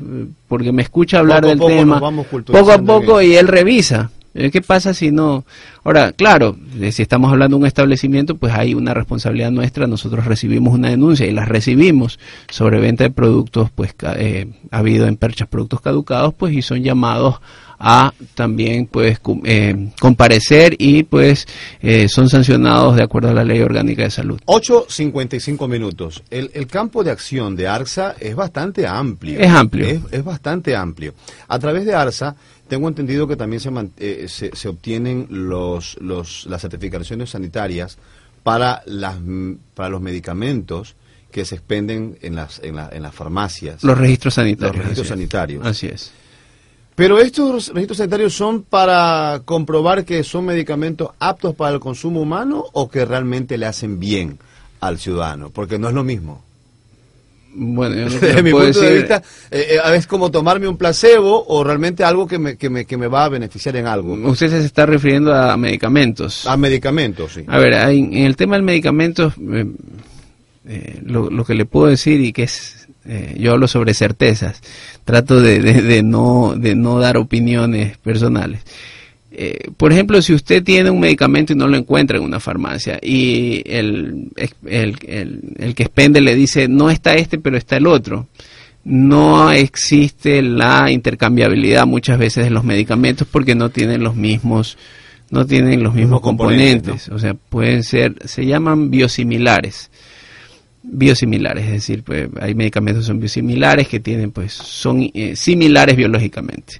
porque 0.49 0.73
me 0.73 0.81
escucha 0.81 1.19
hablar 1.19 1.45
del 1.45 1.59
tema 1.59 2.01
poco 2.45 2.71
a 2.71 2.77
poco 2.79 3.21
y 3.21 3.35
él 3.35 3.47
revisa. 3.47 4.11
¿Qué 4.33 4.61
pasa 4.61 4.93
si 4.93 5.09
no? 5.09 5.45
Ahora, 5.83 6.11
claro, 6.11 6.57
si 6.91 7.01
estamos 7.01 7.31
hablando 7.31 7.55
de 7.55 7.61
un 7.61 7.65
establecimiento, 7.65 8.35
pues 8.35 8.53
hay 8.53 8.75
una 8.75 8.93
responsabilidad 8.93 9.51
nuestra. 9.51 9.87
Nosotros 9.87 10.25
recibimos 10.25 10.75
una 10.75 10.89
denuncia 10.89 11.25
y 11.25 11.31
la 11.31 11.45
recibimos 11.45 12.19
sobre 12.49 12.79
venta 12.79 13.05
de 13.05 13.09
productos, 13.09 13.71
pues 13.71 13.95
ha 14.03 14.77
habido 14.77 15.07
en 15.07 15.15
perchas 15.15 15.47
productos 15.47 15.79
caducados, 15.79 16.33
pues 16.33 16.53
y 16.53 16.61
son 16.61 16.83
llamados 16.83 17.39
a 17.79 18.13
también 18.33 18.87
pues 18.87 19.19
eh, 19.43 19.91
comparecer 19.99 20.75
y 20.79 21.03
pues 21.03 21.47
eh, 21.81 22.07
son 22.09 22.29
sancionados 22.29 22.95
de 22.95 23.03
acuerdo 23.03 23.29
a 23.29 23.33
la 23.33 23.43
ley 23.43 23.59
orgánica 23.61 24.03
de 24.03 24.11
salud. 24.11 24.39
8.55 24.45 25.67
minutos. 25.67 26.23
El, 26.29 26.49
el 26.53 26.67
campo 26.67 27.03
de 27.03 27.11
acción 27.11 27.55
de 27.55 27.67
ARSA 27.67 28.15
es 28.19 28.35
bastante 28.35 28.87
amplio. 28.87 29.39
Es 29.39 29.51
amplio. 29.51 30.01
Es, 30.11 30.23
bastante 30.23 30.75
amplio. 30.75 31.13
A 31.47 31.59
través 31.59 31.85
de 31.85 31.93
ARSA 31.93 32.35
tengo 32.67 32.87
entendido 32.87 33.27
que 33.27 33.35
también 33.35 33.59
se, 33.59 33.71
eh, 33.97 34.25
se, 34.27 34.55
se, 34.55 34.67
obtienen 34.67 35.27
los, 35.29 35.97
los, 36.01 36.45
las 36.47 36.61
certificaciones 36.61 37.29
sanitarias 37.29 37.97
para, 38.43 38.81
las, 38.85 39.17
para 39.73 39.89
los 39.89 40.01
medicamentos 40.01 40.95
que 41.31 41.45
se 41.45 41.55
expenden 41.55 42.17
en 42.21 42.35
las, 42.35 42.59
en, 42.63 42.75
la, 42.75 42.89
en 42.91 43.03
las 43.03 43.13
farmacias. 43.13 43.83
Los 43.83 43.97
registros 43.97 44.33
sanitarios. 44.33 44.75
Los 44.75 44.85
registros 44.85 45.07
sanitarios. 45.07 45.65
Así 45.65 45.87
es. 45.87 46.11
Pero 46.97 47.19
estos 47.19 47.67
registros 47.67 47.99
sanitarios 47.99 48.33
son 48.33 48.63
para 48.63 49.43
comprobar 49.45 50.03
que 50.03 50.23
son 50.23 50.45
medicamentos 50.45 51.11
aptos 51.19 51.53
para 51.53 51.75
el 51.75 51.79
consumo 51.79 52.21
humano 52.21 52.65
o 52.73 52.89
que 52.89 53.05
realmente 53.05 53.55
le 53.59 53.67
hacen 53.67 53.99
bien 53.99 54.39
al 54.79 54.97
ciudadano, 54.97 55.51
porque 55.51 55.77
no 55.77 55.89
es 55.89 55.93
lo 55.93 56.03
mismo. 56.03 56.43
Bueno, 57.53 57.95
yo 57.97 58.05
no 58.09 58.19
Desde 58.19 58.41
mi 58.41 58.49
punto 58.49 58.81
de 58.81 58.95
vista, 58.95 59.21
eh, 59.51 59.75
eh, 59.75 59.95
es 59.95 60.07
como 60.07 60.31
tomarme 60.31 60.67
un 60.67 60.75
placebo 60.75 61.45
o 61.47 61.63
realmente 61.63 62.03
algo 62.03 62.25
que 62.25 62.39
me, 62.39 62.57
que, 62.57 62.67
me, 62.71 62.85
que 62.85 62.97
me 62.97 63.05
va 63.05 63.25
a 63.25 63.29
beneficiar 63.29 63.75
en 63.75 63.85
algo. 63.85 64.13
Usted 64.13 64.49
se 64.49 64.65
está 64.65 64.87
refiriendo 64.87 65.35
a 65.35 65.55
medicamentos. 65.55 66.47
A 66.47 66.57
medicamentos, 66.57 67.31
sí. 67.31 67.43
A 67.45 67.59
ver, 67.59 67.73
en, 67.73 68.11
el 68.15 68.35
tema 68.35 68.55
del 68.55 68.63
medicamento, 68.63 69.31
eh, 70.65 70.99
lo, 71.03 71.29
lo, 71.29 71.45
que 71.45 71.53
le 71.53 71.65
puedo 71.65 71.85
decir 71.85 72.21
y 72.21 72.33
que 72.33 72.41
es, 72.41 72.76
yo 73.37 73.53
hablo 73.53 73.67
sobre 73.67 73.93
certezas, 73.93 74.61
trato 75.05 75.39
de, 75.41 76.03
no, 76.03 76.55
de 76.57 76.75
no 76.75 76.99
dar 76.99 77.17
opiniones 77.17 77.97
personales. 77.97 78.61
Eh, 79.31 79.69
por 79.77 79.91
ejemplo, 79.91 80.21
si 80.21 80.33
usted 80.33 80.63
tiene 80.63 80.89
un 80.89 80.99
medicamento 80.99 81.53
y 81.53 81.55
no 81.55 81.67
lo 81.67 81.77
encuentra 81.77 82.17
en 82.17 82.23
una 82.23 82.39
farmacia 82.39 82.97
y 83.01 83.61
el, 83.65 84.29
el, 84.65 84.97
el, 85.57 85.75
que 85.75 85.83
expende 85.83 86.21
le 86.21 86.33
dice 86.33 86.67
no 86.67 86.89
está 86.89 87.13
este 87.13 87.37
pero 87.37 87.55
está 87.55 87.77
el 87.77 87.85
otro, 87.85 88.27
no 88.83 89.51
existe 89.51 90.41
la 90.41 90.89
intercambiabilidad 90.89 91.85
muchas 91.85 92.17
veces 92.17 92.45
de 92.45 92.49
los 92.49 92.63
medicamentos 92.63 93.27
porque 93.29 93.53
no 93.53 93.69
tienen 93.69 94.01
los 94.03 94.15
mismos 94.15 94.77
no 95.29 95.45
tienen 95.45 95.83
los 95.83 95.93
mismos 95.93 96.21
componentes, 96.21 97.09
o 97.09 97.19
sea, 97.19 97.33
pueden 97.33 97.83
ser, 97.83 98.15
se 98.25 98.45
llaman 98.45 98.89
biosimilares 98.89 99.91
biosimilares, 100.89 101.65
es 101.65 101.71
decir, 101.71 102.03
pues 102.03 102.29
hay 102.39 102.55
medicamentos 102.55 103.03
que 103.03 103.07
son 103.07 103.19
biosimilares 103.19 103.87
que 103.87 103.99
tienen, 103.99 104.31
pues, 104.31 104.53
son 104.53 105.09
eh, 105.13 105.35
similares 105.35 105.95
biológicamente. 105.95 106.79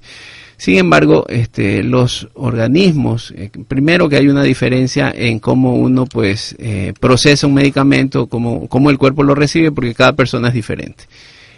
Sin 0.57 0.77
embargo, 0.77 1.25
este, 1.29 1.83
los 1.83 2.27
organismos, 2.33 3.31
eh, 3.37 3.51
primero 3.67 4.09
que 4.09 4.15
hay 4.15 4.27
una 4.27 4.41
diferencia 4.41 5.13
en 5.15 5.39
cómo 5.39 5.75
uno, 5.75 6.05
pues, 6.05 6.55
eh, 6.57 6.93
procesa 6.99 7.45
un 7.45 7.53
medicamento, 7.53 8.25
cómo, 8.25 8.67
cómo 8.67 8.89
el 8.89 8.97
cuerpo 8.97 9.21
lo 9.21 9.35
recibe, 9.35 9.71
porque 9.71 9.93
cada 9.93 10.13
persona 10.13 10.47
es 10.47 10.55
diferente. 10.55 11.03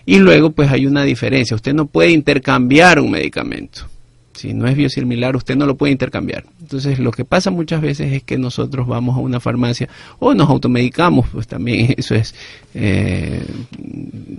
Y 0.06 0.18
luego, 0.18 0.52
pues, 0.52 0.70
hay 0.70 0.86
una 0.86 1.04
diferencia. 1.04 1.56
Usted 1.56 1.74
no 1.74 1.86
puede 1.86 2.12
intercambiar 2.12 3.00
un 3.00 3.12
medicamento. 3.12 3.88
Si 4.39 4.54
no 4.54 4.69
es 4.69 4.75
biosimilar, 4.78 5.36
usted 5.36 5.58
no 5.58 5.65
lo 5.65 5.75
puede 5.75 5.91
intercambiar. 5.91 6.45
Entonces, 6.62 6.97
lo 6.97 7.12
que 7.12 7.25
pasa 7.25 7.52
muchas 7.52 7.82
veces 7.82 8.13
es 8.13 8.23
que 8.23 8.38
nosotros 8.38 8.88
vamos 8.88 9.17
a 9.17 9.19
una 9.19 9.41
farmacia 9.41 9.89
o 10.17 10.34
nos 10.34 10.49
automedicamos, 10.49 11.28
pues 11.34 11.45
también 11.45 11.93
eso 11.97 12.15
es, 12.15 12.34
eh, 12.73 13.43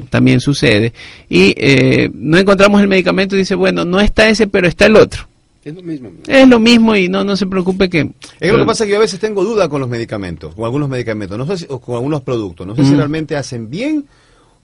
también 0.08 0.40
sucede, 0.40 0.94
y 1.28 1.52
eh, 1.54 2.10
no 2.14 2.38
encontramos 2.38 2.80
el 2.80 2.88
medicamento 2.88 3.36
y 3.36 3.40
dice, 3.40 3.54
bueno, 3.54 3.84
no 3.84 4.00
está 4.00 4.26
ese, 4.26 4.46
pero 4.46 4.66
está 4.66 4.86
el 4.86 4.96
otro. 4.96 5.28
Es 5.62 5.74
lo 5.74 5.82
mismo. 5.82 6.10
Es 6.26 6.48
lo 6.48 6.58
mismo 6.58 6.96
y 6.96 7.10
no, 7.10 7.22
no 7.22 7.36
se 7.36 7.46
preocupe 7.46 7.90
que... 7.90 8.10
Es 8.40 8.50
lo 8.50 8.60
que 8.60 8.64
pasa 8.64 8.86
que 8.86 8.92
yo 8.92 8.96
a 8.96 9.00
veces 9.00 9.20
tengo 9.20 9.44
duda 9.44 9.68
con 9.68 9.82
los 9.82 9.90
medicamentos, 9.90 10.54
con 10.54 10.64
algunos 10.64 10.88
medicamentos, 10.88 11.36
no 11.36 11.44
sé 11.44 11.58
si, 11.58 11.66
o 11.68 11.78
con 11.78 11.96
algunos 11.96 12.22
productos. 12.22 12.66
No 12.66 12.74
sé 12.74 12.86
si 12.86 12.94
realmente 12.94 13.36
hacen 13.36 13.68
bien 13.68 14.06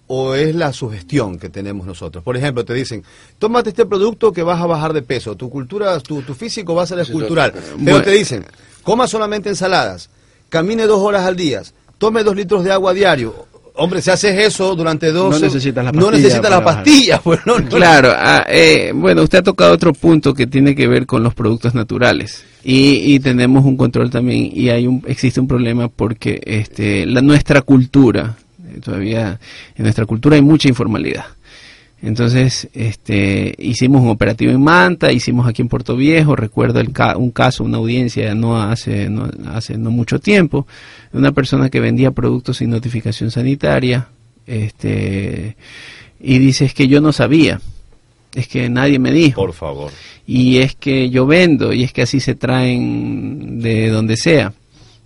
o 0.09 0.35
es 0.35 0.55
la 0.55 0.73
sugestión 0.73 1.39
que 1.39 1.49
tenemos 1.49 1.87
nosotros. 1.87 2.23
Por 2.23 2.37
ejemplo, 2.37 2.65
te 2.65 2.75
dicen, 2.75 3.03
tómate 3.39 3.71
este 3.71 3.87
producto 3.87 4.33
que 4.33 4.43
vas 4.43 4.61
a 4.61 4.67
bajar 4.67 4.93
de 4.93 5.03
peso, 5.03 5.37
tu 5.37 5.51
cultura, 5.51 5.99
tu, 6.01 6.23
tu 6.23 6.35
físico 6.35 6.75
va 6.75 6.85
a 6.85 6.87
ser 6.87 7.01
escultural. 7.01 7.53
Pero 7.85 8.03
te 8.03 8.11
dicen, 8.11 8.45
coma 8.83 9.07
solamente 9.07 9.49
ensaladas, 9.49 10.11
camine 10.49 10.87
dos 10.87 11.01
horas 11.01 11.25
al 11.25 11.37
día, 11.37 11.63
tome 11.99 12.23
dos 12.23 12.37
litros 12.37 12.63
de 12.65 12.73
agua 12.73 12.95
diario. 12.95 13.47
hombre, 13.75 14.01
si 14.01 14.11
haces 14.11 14.39
eso 14.39 14.75
durante 14.77 15.11
dos... 15.11 15.35
No 15.35 15.47
necesitas 15.47 15.85
la 15.85 15.93
No 15.93 16.11
necesitas 16.11 16.51
la 16.51 16.63
pastilla. 16.63 17.21
Pues, 17.25 17.41
no, 17.45 17.59
no. 17.59 17.69
Claro, 17.69 18.13
ah, 18.15 18.45
eh, 18.49 18.93
bueno, 18.95 19.23
usted 19.23 19.39
ha 19.39 19.43
tocado 19.43 19.73
otro 19.73 19.93
punto 19.93 20.33
que 20.33 20.47
tiene 20.47 20.75
que 20.75 20.87
ver 20.87 21.07
con 21.07 21.23
los 21.23 21.35
productos 21.35 21.75
naturales 21.75 22.45
y, 22.63 23.15
y 23.15 23.21
tenemos 23.21 23.65
un 23.65 23.77
control 23.77 24.11
también 24.11 24.51
y 24.53 24.71
hay 24.71 24.87
un 24.87 25.03
existe 25.07 25.41
un 25.41 25.47
problema 25.47 25.89
porque 25.89 26.41
este 26.45 27.07
la 27.07 27.23
nuestra 27.23 27.63
cultura 27.63 28.37
todavía 28.81 29.39
en 29.77 29.83
nuestra 29.83 30.07
cultura 30.07 30.37
hay 30.37 30.43
mucha 30.43 30.69
informalidad. 30.69 31.25
Entonces, 32.03 32.69
este, 32.75 33.55
hicimos 33.59 34.03
un 34.03 34.11
operativo 34.11 34.53
en 34.53 34.63
Manta, 34.63 35.13
hicimos 35.13 35.49
aquí 35.49 35.63
en 35.63 35.69
Puerto 35.69 35.97
Viejo, 35.97 36.37
recuerdo 36.37 36.79
el 36.79 36.93
ca- 36.93 37.17
un 37.17 37.31
caso, 37.31 37.65
una 37.65 37.79
audiencia 37.79 38.35
no 38.35 38.61
hace, 38.61 39.09
no 39.09 39.31
hace 39.53 39.79
no 39.79 39.91
mucho 39.91 40.19
tiempo, 40.21 40.67
de 41.11 41.19
una 41.19 41.33
persona 41.33 41.71
que 41.71 41.81
vendía 41.81 42.11
productos 42.11 42.59
sin 42.59 42.69
notificación 42.71 43.31
sanitaria, 43.31 44.09
este, 44.47 45.57
y 46.21 46.39
dice 46.39 46.67
es 46.67 46.75
que 46.75 46.87
yo 46.87 47.01
no 47.01 47.13
sabía, 47.13 47.61
es 48.35 48.47
que 48.47 48.69
nadie 48.69 48.99
me 48.99 49.11
dijo, 49.11 49.41
Por 49.41 49.55
favor. 49.55 49.91
y 50.27 50.59
es 50.59 50.75
que 50.77 51.09
yo 51.09 51.25
vendo, 51.27 51.73
y 51.73 51.83
es 51.83 51.95
que 51.95 52.03
así 52.03 52.21
se 52.21 52.35
traen 52.35 53.61
de 53.63 53.89
donde 53.89 54.19
sea. 54.19 54.53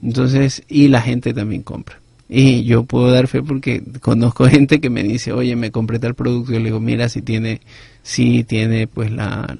Entonces, 0.03 0.63
y 0.69 0.89
la 0.89 1.01
gente 1.03 1.33
también 1.33 1.63
compra. 1.63 2.00
Y 2.33 2.63
yo 2.63 2.85
puedo 2.85 3.11
dar 3.11 3.27
fe 3.27 3.43
porque 3.43 3.83
conozco 4.01 4.47
gente 4.49 4.81
que 4.81 4.89
me 4.89 5.03
dice, 5.03 5.33
oye, 5.33 5.57
me 5.57 5.73
compré 5.73 5.99
tal 5.99 6.15
producto. 6.15 6.53
Y 6.53 6.55
yo 6.55 6.61
le 6.61 6.67
digo, 6.67 6.79
mira, 6.79 7.09
si 7.09 7.23
tiene, 7.23 7.61
si 8.03 8.45
tiene 8.45 8.87
pues 8.87 9.11
la, 9.13 9.57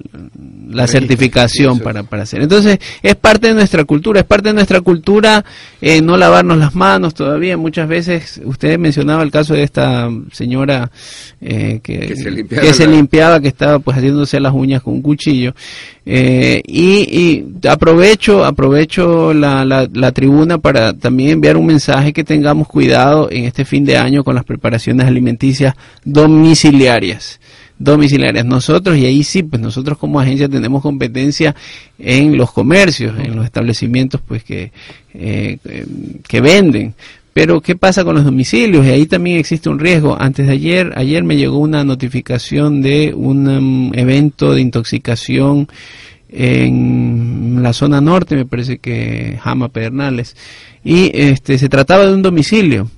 la 0.67 0.87
certificación 0.87 1.79
para, 1.79 2.03
para 2.03 2.23
hacer. 2.23 2.41
Entonces, 2.41 2.79
es 3.03 3.15
parte 3.15 3.47
de 3.47 3.53
nuestra 3.53 3.83
cultura, 3.85 4.19
es 4.21 4.25
parte 4.25 4.49
de 4.49 4.53
nuestra 4.55 4.81
cultura 4.81 5.45
eh, 5.79 6.01
no 6.01 6.17
lavarnos 6.17 6.57
las 6.57 6.73
manos 6.75 7.13
todavía. 7.13 7.55
Muchas 7.57 7.87
veces, 7.87 8.41
usted 8.43 8.77
mencionaba 8.79 9.23
el 9.23 9.31
caso 9.31 9.53
de 9.53 9.63
esta 9.63 10.09
señora 10.31 10.91
eh, 11.39 11.79
que, 11.83 11.99
Que 11.99 12.15
se 12.15 12.31
limpiaba 12.31 12.63
que 12.67 12.73
se 12.73 12.85
la- 12.87 12.91
limpiaba, 12.95 13.39
que 13.39 13.47
estaba 13.47 13.79
pues 13.79 13.97
haciéndose 13.97 14.39
las 14.39 14.53
uñas 14.53 14.81
con 14.81 14.95
un 14.95 15.01
cuchillo. 15.01 15.53
Eh, 16.03 16.61
y, 16.65 16.81
y 17.61 17.67
aprovecho, 17.67 18.43
aprovecho 18.43 19.33
la, 19.35 19.63
la, 19.65 19.87
la 19.93 20.11
tribuna 20.11 20.57
para 20.57 20.93
también 20.93 21.29
enviar 21.31 21.57
un 21.57 21.67
mensaje 21.67 22.11
que 22.11 22.23
tengamos 22.23 22.67
cuidado 22.67 23.29
en 23.31 23.45
este 23.45 23.65
fin 23.65 23.85
de 23.85 23.97
año 23.97 24.23
con 24.23 24.33
las 24.33 24.43
preparaciones 24.43 25.05
alimenticias 25.05 25.75
domiciliarias 26.03 27.39
domiciliarias. 27.83 28.45
Nosotros 28.45 28.97
y 28.97 29.05
ahí 29.05 29.23
sí 29.23 29.43
pues 29.43 29.61
nosotros 29.61 29.97
como 29.97 30.19
agencia 30.19 30.47
tenemos 30.47 30.81
competencia 30.81 31.55
en 31.97 32.37
los 32.37 32.51
comercios 32.51 33.17
en 33.19 33.35
los 33.35 33.45
establecimientos 33.45 34.21
pues 34.27 34.43
que 34.43 34.71
eh, 35.13 35.57
que 36.27 36.41
venden. 36.41 36.93
Pero 37.33 37.61
qué 37.61 37.77
pasa 37.77 38.03
con 38.03 38.15
los 38.15 38.25
domicilios 38.25 38.85
y 38.85 38.89
ahí 38.89 39.05
también 39.05 39.37
existe 39.37 39.69
un 39.69 39.79
riesgo. 39.79 40.17
Antes 40.19 40.47
de 40.47 40.53
ayer 40.53 40.91
ayer 40.95 41.23
me 41.23 41.37
llegó 41.37 41.57
una 41.59 41.83
notificación 41.83 42.81
de 42.81 43.13
un 43.15 43.47
um, 43.47 43.91
evento 43.93 44.53
de 44.53 44.61
intoxicación 44.61 45.67
en 46.33 47.61
la 47.61 47.73
zona 47.73 47.99
norte 47.99 48.35
me 48.35 48.45
parece 48.45 48.77
que 48.79 49.37
Jama 49.41 49.69
Pedernales. 49.69 50.35
Y 50.83 51.11
este 51.13 51.57
se 51.57 51.69
trataba 51.69 52.05
de 52.05 52.13
un 52.13 52.21
domicilio 52.21 52.89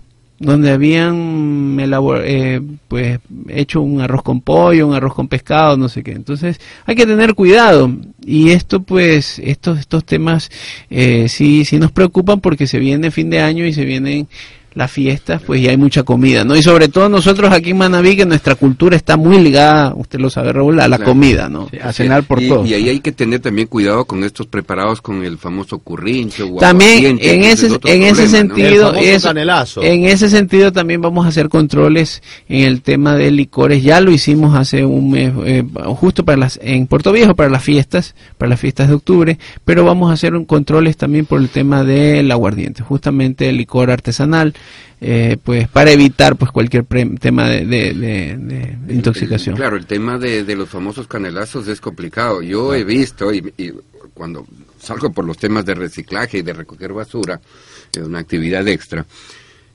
donde 0.43 0.71
habían 0.71 1.77
eh, 1.79 2.61
pues 2.87 3.19
hecho 3.47 3.81
un 3.81 4.01
arroz 4.01 4.23
con 4.23 4.41
pollo, 4.41 4.87
un 4.87 4.93
arroz 4.93 5.13
con 5.13 5.27
pescado, 5.27 5.77
no 5.77 5.89
sé 5.89 6.03
qué. 6.03 6.11
Entonces 6.11 6.59
hay 6.85 6.95
que 6.95 7.05
tener 7.05 7.33
cuidado 7.33 7.91
y 8.25 8.51
esto 8.51 8.81
pues 8.81 9.39
estos 9.39 9.79
estos 9.79 10.05
temas 10.05 10.49
eh, 10.89 11.27
sí 11.29 11.65
sí 11.65 11.79
nos 11.79 11.91
preocupan 11.91 12.41
porque 12.41 12.67
se 12.67 12.79
viene 12.79 13.11
fin 13.11 13.29
de 13.29 13.41
año 13.41 13.65
y 13.65 13.73
se 13.73 13.85
vienen 13.85 14.27
las 14.75 14.91
fiestas, 14.91 15.41
pues 15.45 15.61
y 15.61 15.67
hay 15.67 15.77
mucha 15.77 16.03
comida, 16.03 16.43
¿no? 16.43 16.55
Y 16.55 16.63
sobre 16.63 16.87
todo 16.87 17.09
nosotros 17.09 17.51
aquí 17.51 17.71
en 17.71 17.77
Manaví, 17.77 18.15
que 18.15 18.25
nuestra 18.25 18.55
cultura 18.55 18.95
está 18.95 19.17
muy 19.17 19.39
ligada, 19.39 19.93
usted 19.95 20.19
lo 20.19 20.29
sabe, 20.29 20.53
Raúl, 20.53 20.79
a 20.79 20.87
la 20.87 20.97
Claro. 20.97 21.11
comida, 21.11 21.49
¿no? 21.49 21.67
Sí, 21.69 21.77
a 21.81 21.93
cenar 21.93 22.23
por 22.23 22.41
y, 22.41 22.47
todo. 22.49 22.65
y 22.65 22.73
ahí 22.73 22.89
hay 22.89 22.99
que 22.99 23.11
tener 23.11 23.39
también 23.39 23.67
cuidado 23.67 24.05
con 24.05 24.23
estos 24.23 24.47
preparados 24.47 25.01
con 25.01 25.23
el 25.23 25.37
famoso 25.37 25.79
currincho 25.79 26.47
o 26.53 26.57
También 26.59 26.89
aguardiente, 26.97 27.33
en 27.35 27.43
ese 27.43 27.67
es 27.67 27.79
en 27.85 28.03
ese 28.03 28.27
sentido 28.27 28.93
en 28.95 30.05
ese 30.05 30.29
sentido 30.29 30.71
también 30.71 31.01
vamos 31.01 31.25
a 31.25 31.29
hacer 31.29 31.49
controles 31.49 32.21
en 32.47 32.61
el 32.65 32.81
tema 32.81 33.15
de 33.15 33.31
licores 33.31 33.83
ya 33.83 34.01
lo 34.01 34.11
hicimos 34.11 34.55
hace 34.55 34.85
un 34.85 35.11
mes 35.11 35.31
eh, 35.45 35.63
justo 35.95 36.23
para 36.25 36.37
las 36.37 36.59
en 36.61 36.87
Puerto 36.87 37.11
Viejo 37.11 37.35
para 37.35 37.49
las 37.49 37.63
fiestas 37.63 38.15
para 38.37 38.49
las 38.51 38.59
fiestas 38.59 38.87
de 38.89 38.95
octubre 38.95 39.37
pero 39.65 39.83
vamos 39.85 40.09
a 40.09 40.13
hacer 40.13 40.35
un 40.35 40.45
controles 40.45 40.97
también 40.97 41.25
por 41.25 41.39
el 41.41 41.49
tema 41.49 41.83
del 41.83 42.31
aguardiente 42.31 42.83
justamente 42.83 43.49
el 43.49 43.57
licor 43.57 43.91
artesanal 43.91 44.53
eh, 45.01 45.37
pues 45.43 45.67
para 45.67 45.91
evitar 45.91 46.35
pues 46.37 46.51
cualquier 46.51 46.85
pre- 46.85 47.05
tema 47.19 47.49
de, 47.49 47.65
de- 47.65 47.93
de- 47.93 48.37
de- 48.37 48.77
de 48.85 48.93
intoxicación 48.93 49.55
Claro, 49.55 49.75
el 49.77 49.85
tema 49.85 50.17
de, 50.17 50.43
de 50.43 50.55
los 50.55 50.69
famosos 50.69 51.07
canelazos 51.07 51.67
es 51.67 51.81
complicado. 51.81 52.41
Yo 52.41 52.73
he 52.73 52.83
visto, 52.83 53.33
y, 53.33 53.53
y 53.57 53.71
cuando 54.13 54.45
salgo 54.79 55.11
por 55.11 55.25
los 55.25 55.37
temas 55.37 55.65
de 55.65 55.73
reciclaje 55.75 56.37
y 56.37 56.41
de 56.41 56.53
recoger 56.53 56.93
basura, 56.93 57.39
es 57.93 58.01
una 58.03 58.19
actividad 58.19 58.67
extra, 58.67 59.05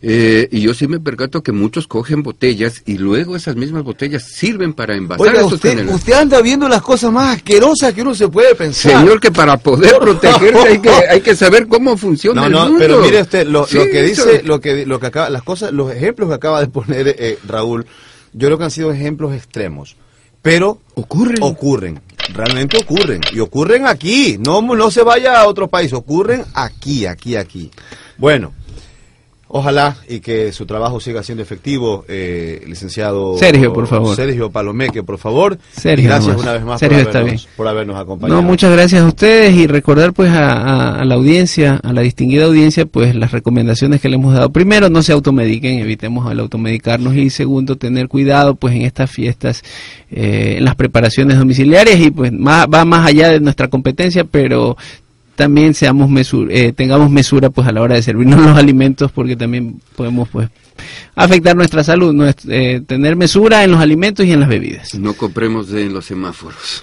eh, 0.01 0.49
y 0.53 0.61
yo 0.61 0.75
sí 0.75 0.87
me 0.87 1.01
percato 1.01 1.43
que 1.43 1.51
muchos 1.51 1.89
cogen 1.89 2.23
botellas 2.23 2.83
y 2.87 2.99
luego 2.99 3.35
esas 3.35 3.57
mismas 3.57 3.83
botellas 3.83 4.23
sirven 4.23 4.73
para 4.73 4.95
envasar 4.95 5.27
Oiga, 5.27 5.41
esos 5.41 5.55
usted, 5.55 5.89
usted 5.89 6.13
anda 6.13 6.41
viendo 6.41 6.69
las 6.69 6.83
cosas 6.83 7.11
más 7.13 7.37
asquerosas 7.37 7.93
que 7.93 8.03
uno 8.03 8.15
se 8.15 8.29
puede 8.29 8.55
pensar. 8.55 9.01
Señor, 9.01 9.19
que 9.21 9.33
para 9.33 9.57
poder 9.57 9.99
protegerse 9.99 10.69
hay 10.69 10.79
que, 10.79 10.89
favor. 10.89 11.05
hay 11.11 11.21
que 11.21 11.35
saber 11.35 11.67
cómo 11.67 11.97
funciona 11.97 12.43
No, 12.43 12.47
el 12.47 12.53
no, 12.53 12.63
mundo. 12.67 12.79
pero 12.79 13.01
mire 13.01 13.23
usted, 13.23 13.47
lo, 13.49 13.67
Sí, 13.67 13.77
lo 13.77 13.85
que 13.87 14.05
eso- 14.05 14.25
dice, 14.27 14.43
lo 14.45 14.61
que, 14.61 14.87
lo 14.87 15.01
que 15.01 15.07
acaba, 15.07 15.31
las 15.31 15.43
cosas, 15.43 15.73
los 15.73 15.91
ejemplos 15.93 16.29
que 16.29 16.35
acaba 16.37 16.61
de 16.61 16.69
poner 16.69 17.09
eh, 17.19 17.39
Raúl, 17.47 17.85
yo 18.33 18.47
creo 18.47 18.57
que 18.59 18.65
han 18.65 18.71
sido 18.71 18.93
ejemplos 18.93 19.35
extremos, 19.35 19.97
pero 20.43 20.79
Ocurren. 20.95 21.39
ocurren, 21.43 22.01
realmente 22.33 22.77
ocurren, 22.79 23.21
y 23.33 23.41
ocurren 23.41 23.87
aquí, 23.89 24.39
no, 24.39 24.63
no 24.63 24.91
se 24.93 25.03
vaya 25.03 25.41
a 25.41 25.49
otro 25.49 25.67
país, 25.67 25.93
ocurren 25.93 26.45
aquí, 26.55 27.05
aquí, 27.07 27.35
aquí. 27.35 27.71
Bueno, 28.17 28.53
ojalá 29.49 29.97
y 30.09 30.21
que 30.21 30.53
su 30.53 30.67
trabajo 30.67 31.01
siga 31.01 31.23
siendo 31.23 31.43
efectivo, 31.43 32.05
eh, 32.09 32.63
licenciado 32.67 33.37
Sergio, 33.39 33.73
por 33.73 33.87
favor. 33.87 34.15
Sergio 34.15 34.51
Palomeque, 34.51 35.03
por 35.03 35.19
favor. 35.19 35.59
Sergio 35.73 36.05
y 36.05 36.07
gracias 36.09 36.29
nomás. 36.37 36.43
una 36.43 36.53
vez 36.53 36.65
más 36.65 36.81
Sergio 36.81 36.99
por, 36.99 37.07
está 37.07 37.19
habernos, 37.21 37.43
bien. 37.45 37.55
por 37.57 37.69
habernos 37.69 37.97
acompañado. 37.97 38.41
No, 38.43 38.47
muchas 38.47 38.73
gracias 38.73 39.03
a 39.03 39.07
ustedes 39.07 39.55
y 39.55 39.67
recordar 39.67 40.13
pues 40.13 40.31
a, 40.31 40.53
a- 40.53 41.01
a 41.01 41.05
la 41.05 41.15
audiencia, 41.15 41.81
a 41.83 41.93
la 41.93 42.03
distinguida 42.03 42.45
audiencia, 42.45 42.87
pues 42.87 43.15
las 43.15 43.33
recomendaciones 43.33 44.01
que 44.01 44.09
le 44.09 44.17
hemos 44.17 44.35
dado. 44.35 44.51
Primero, 44.53 44.89
no 44.91 45.03
se 45.03 45.13
automediquen, 45.13 45.79
evitemos 45.79 46.31
el 46.31 46.41
automedicarnos 46.41 47.15
y 47.17 47.31
segundo, 47.31 47.77
tener 47.77 48.09
cuidado 48.09 48.55
pues 48.55 48.75
en 48.75 48.83
estas 48.83 49.11
fiestas, 49.11 49.63
eh, 50.11 50.57
en 50.59 50.65
las 50.65 50.75
preparaciones 50.75 51.39
domiciliarias 51.39 51.99
y 52.01 52.11
pues 52.11 52.33
más, 52.33 52.67
va 52.73 52.85
más 52.85 53.07
allá 53.07 53.29
de 53.31 53.41
nuestra 53.41 53.69
competencia, 53.69 54.25
pero 54.25 54.77
también 55.39 55.73
seamos 55.73 56.11
mesur 56.11 56.51
eh, 56.51 56.73
tengamos 56.73 57.11
mesura 57.11 57.49
pues 57.49 57.69
a 57.69 57.73
la 57.73 57.81
hora 57.81 57.95
de 57.95 58.03
servirnos 58.03 58.41
los 58.45 58.59
alimentos 58.59 59.13
porque 59.13 59.37
también 59.37 59.81
podemos 59.95 60.29
pues 60.31 60.49
afectar 61.15 61.55
nuestra 61.55 61.85
salud, 61.85 62.13
eh, 62.49 62.83
tener 62.87 63.15
mesura 63.15 63.63
en 63.63 63.71
los 63.71 63.81
alimentos 63.81 64.27
y 64.27 64.33
en 64.33 64.41
las 64.41 64.49
bebidas. 64.49 64.95
No 64.97 65.15
compremos 65.15 65.73
en 65.73 65.93
los 65.95 66.05
semáforos. 66.07 66.83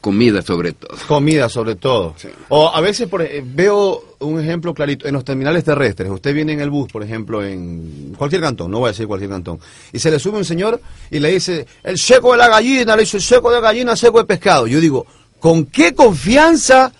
Comida 0.00 0.42
sobre 0.42 0.72
todo. 0.72 0.96
Comida 1.06 1.48
sobre 1.48 1.76
todo. 1.76 2.14
O 2.48 2.68
a 2.74 2.80
veces 2.80 3.08
por, 3.08 3.22
ej- 3.22 3.44
veo 3.44 4.02
un 4.18 4.40
ejemplo 4.40 4.74
clarito 4.74 5.06
en 5.06 5.14
los 5.14 5.24
terminales 5.24 5.62
terrestres. 5.62 6.10
Usted 6.10 6.34
viene 6.34 6.52
en 6.54 6.60
el 6.60 6.70
bus, 6.70 6.90
por 6.90 7.04
ejemplo, 7.04 7.44
en 7.44 8.12
cualquier 8.18 8.42
cantón, 8.42 8.70
no 8.72 8.80
voy 8.80 8.88
a 8.88 8.92
decir 8.92 9.06
cualquier 9.06 9.30
cantón, 9.30 9.60
y 9.92 9.98
se 10.00 10.10
le 10.10 10.18
sube 10.18 10.38
un 10.38 10.44
señor 10.44 10.80
y 11.10 11.20
le 11.20 11.30
dice, 11.32 11.66
el 11.84 11.98
seco 11.98 12.32
de 12.32 12.38
la 12.38 12.48
gallina, 12.48 12.96
le 12.96 13.02
dice, 13.02 13.18
el 13.18 13.22
seco 13.22 13.52
de 13.52 13.60
gallina, 13.60 13.94
seco 13.94 14.18
de 14.18 14.24
pescado. 14.24 14.66
Yo 14.66 14.80
digo, 14.80 15.06
¿con 15.38 15.66
qué 15.66 15.94
confianza 15.94 16.92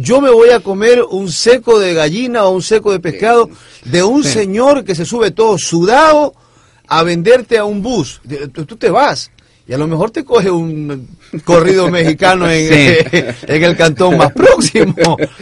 yo 0.00 0.20
me 0.20 0.30
voy 0.30 0.50
a 0.50 0.60
comer 0.60 1.02
un 1.02 1.30
seco 1.30 1.78
de 1.78 1.92
gallina 1.92 2.44
o 2.44 2.50
un 2.50 2.62
seco 2.62 2.92
de 2.92 3.00
pescado 3.00 3.50
de 3.84 4.02
un 4.02 4.22
Sí. 4.22 4.30
señor 4.30 4.84
que 4.84 4.94
se 4.94 5.04
sube 5.04 5.32
todo 5.32 5.58
sudado 5.58 6.34
a 6.86 7.02
venderte 7.02 7.58
a 7.58 7.64
un 7.64 7.82
bus? 7.82 8.20
Tú 8.52 8.76
te 8.76 8.90
vas. 8.90 9.30
Y 9.68 9.74
a 9.74 9.78
lo 9.78 9.86
mejor 9.86 10.10
te 10.10 10.24
coge 10.24 10.50
un 10.50 11.06
corrido 11.44 11.88
mexicano 11.90 12.50
en, 12.50 12.68
Sí. 12.68 12.88
en 13.46 13.64
el 13.64 13.76
cantón 13.76 14.16
más 14.16 14.32
próximo. 14.32 14.94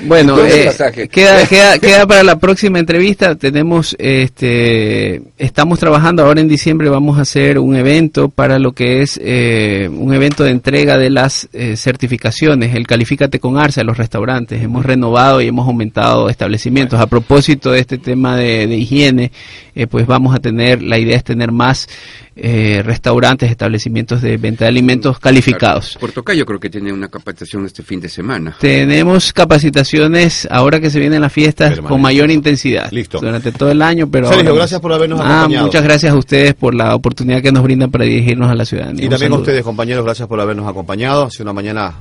Bueno, 0.03 0.37
eh, 0.45 0.73
queda, 1.09 1.47
queda, 1.47 1.79
queda 1.79 2.07
para 2.09 2.25
la 2.25 2.37
próxima 2.37 2.81
entrevista. 2.81 3.37
Tenemos, 3.37 3.95
este, 4.01 5.23
estamos 5.39 5.79
trabajando 5.79 6.25
ahora 6.25 6.41
en 6.41 6.49
diciembre. 6.49 6.89
Vamos 6.89 7.19
a 7.19 7.23
hacer 7.23 7.61
un 7.61 7.77
evento 7.77 8.29
para 8.29 8.59
lo 8.59 8.73
que 8.73 9.03
es 9.03 9.21
eh, 9.23 9.89
un 9.93 10.13
evento 10.13 10.43
de 10.43 10.51
entrega 10.51 10.99
de 10.99 11.11
las 11.11 11.49
eh, 11.53 11.77
certificaciones, 11.77 12.75
el 12.75 12.85
Califícate 12.85 13.39
con 13.39 13.59
Arce 13.59 13.83
a 13.83 13.85
los 13.85 13.97
restaurantes. 13.97 14.61
Hemos 14.61 14.85
renovado 14.85 15.41
y 15.41 15.47
hemos 15.47 15.69
aumentado 15.69 16.29
establecimientos. 16.29 16.99
A 16.99 17.07
propósito 17.07 17.71
de 17.71 17.79
este 17.79 17.99
tema 17.99 18.37
de, 18.37 18.67
de 18.67 18.77
higiene, 18.77 19.31
eh, 19.77 19.87
pues 19.87 20.07
vamos 20.07 20.35
a 20.35 20.41
tener, 20.41 20.83
la 20.83 20.99
idea 20.99 21.17
es 21.17 21.23
tener 21.23 21.53
más 21.53 21.87
eh, 22.35 22.83
restaurantes, 22.85 23.51
establecimientos 23.51 24.23
de 24.23 24.37
venta 24.39 24.65
de 24.65 24.71
alimentos 24.71 25.19
calificados. 25.21 25.97
Puerto 26.01 26.23
Cayo 26.25 26.45
creo 26.47 26.59
que 26.59 26.69
tiene 26.71 26.93
una 26.93 27.09
capacitación 27.09 27.65
este 27.67 27.83
fin 27.83 28.01
de 28.01 28.09
semana. 28.09 28.57
Tenemos 28.59 29.33
capacitaciones 29.33 30.49
ahora 30.51 30.81
que 30.81 30.91
se 30.91 30.99
vienen 30.99 31.21
las 31.21 31.33
fiestas 31.33 31.71
Permanente. 31.71 31.89
con 31.93 32.01
mayor 32.03 32.31
intensidad. 32.31 32.91
Listo. 32.91 33.21
Durante 33.21 33.53
todo 33.53 33.71
el 33.71 33.83
año, 33.83 34.09
pero 34.11 34.27
Sergio, 34.29 34.49
ahora 34.49 34.59
gracias 34.61 34.79
más. 34.79 34.83
por 34.83 34.93
habernos 34.95 35.21
Ah, 35.21 35.41
acompañado. 35.41 35.67
muchas 35.67 35.85
gracias 35.85 36.13
a 36.13 36.17
ustedes 36.17 36.55
por 36.55 36.75
la 36.75 36.95
oportunidad 36.95 37.43
que 37.43 37.53
nos 37.53 37.63
brindan 37.63 37.91
para 37.91 38.05
dirigirnos 38.05 38.51
a 38.51 38.55
la 38.55 38.65
ciudadanía. 38.65 39.03
Y 39.03 39.07
Un 39.07 39.11
también 39.11 39.33
a 39.33 39.37
ustedes, 39.37 39.63
compañeros, 39.63 40.05
gracias 40.05 40.27
por 40.27 40.41
habernos 40.41 40.67
acompañado. 40.69 41.25
Ha 41.25 41.31
sido 41.31 41.45
una 41.45 41.53
mañana 41.53 41.95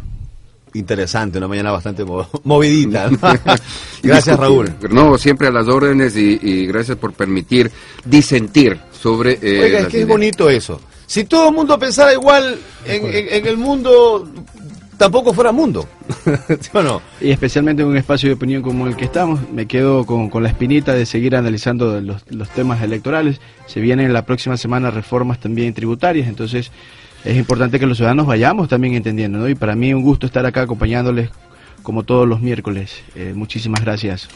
interesante, 0.77 1.37
una 1.37 1.47
mañana 1.47 1.71
bastante 1.71 2.03
mo- 2.05 2.27
movidita. 2.43 3.09
¿no? 3.09 3.17
gracias, 4.03 4.37
Raúl. 4.39 4.71
No, 4.91 5.17
siempre 5.17 5.47
a 5.47 5.51
las 5.51 5.67
órdenes 5.67 6.15
y, 6.17 6.39
y 6.41 6.65
gracias 6.67 6.97
por 6.97 7.13
permitir 7.13 7.71
disentir 8.03 8.77
sobre... 8.91 9.39
eh, 9.41 9.63
Oiga, 9.63 9.79
es 9.79 9.87
que 9.87 10.01
es 10.01 10.07
bonito 10.07 10.49
eso. 10.49 10.79
Si 11.07 11.23
todo 11.25 11.49
el 11.49 11.55
mundo 11.55 11.77
pensara 11.77 12.13
igual 12.13 12.57
en, 12.85 13.05
en- 13.05 13.27
en 13.33 13.45
el 13.45 13.57
mundo, 13.57 14.27
tampoco 14.97 15.33
fuera 15.33 15.51
mundo. 15.51 15.87
¿Sí 16.59 16.69
o 16.73 16.81
no? 16.81 17.01
Y 17.21 17.31
especialmente 17.31 17.81
en 17.83 17.89
un 17.89 17.97
espacio 17.97 18.29
de 18.29 18.35
opinión 18.35 18.61
como 18.63 18.87
el 18.87 18.95
que 18.95 19.05
estamos, 19.05 19.39
me 19.51 19.65
quedo 19.67 20.05
con, 20.05 20.29
con 20.29 20.41
la 20.43 20.49
espinita 20.49 20.93
de 20.93 21.05
seguir 21.05 21.35
analizando 21.35 21.99
los, 22.01 22.23
los 22.29 22.49
temas 22.49 22.81
electorales. 22.81 23.39
Se 23.67 23.79
vienen 23.81 24.13
la 24.13 24.25
próxima 24.25 24.57
semana 24.57 24.89
reformas 24.91 25.39
también 25.39 25.73
tributarias, 25.73 26.27
entonces 26.27 26.71
es 27.25 27.35
importante 27.37 27.79
que 27.79 27.87
los 27.87 27.97
ciudadanos 27.97 28.27
vayamos 28.27 28.69
también 28.69 28.93
entendiendo, 28.93 29.39
¿no? 29.39 29.49
Y 29.49 29.55
para 29.55 29.75
mí 29.75 29.93
un 29.93 30.03
gusto 30.03 30.25
estar 30.25 30.45
acá 30.45 30.61
acompañándoles 30.61 31.31
como 31.83 32.03
todos 32.03 32.27
los 32.27 32.39
miércoles. 32.39 33.03
Eh, 33.15 33.33
muchísimas 33.35 33.81
gracias 33.81 34.29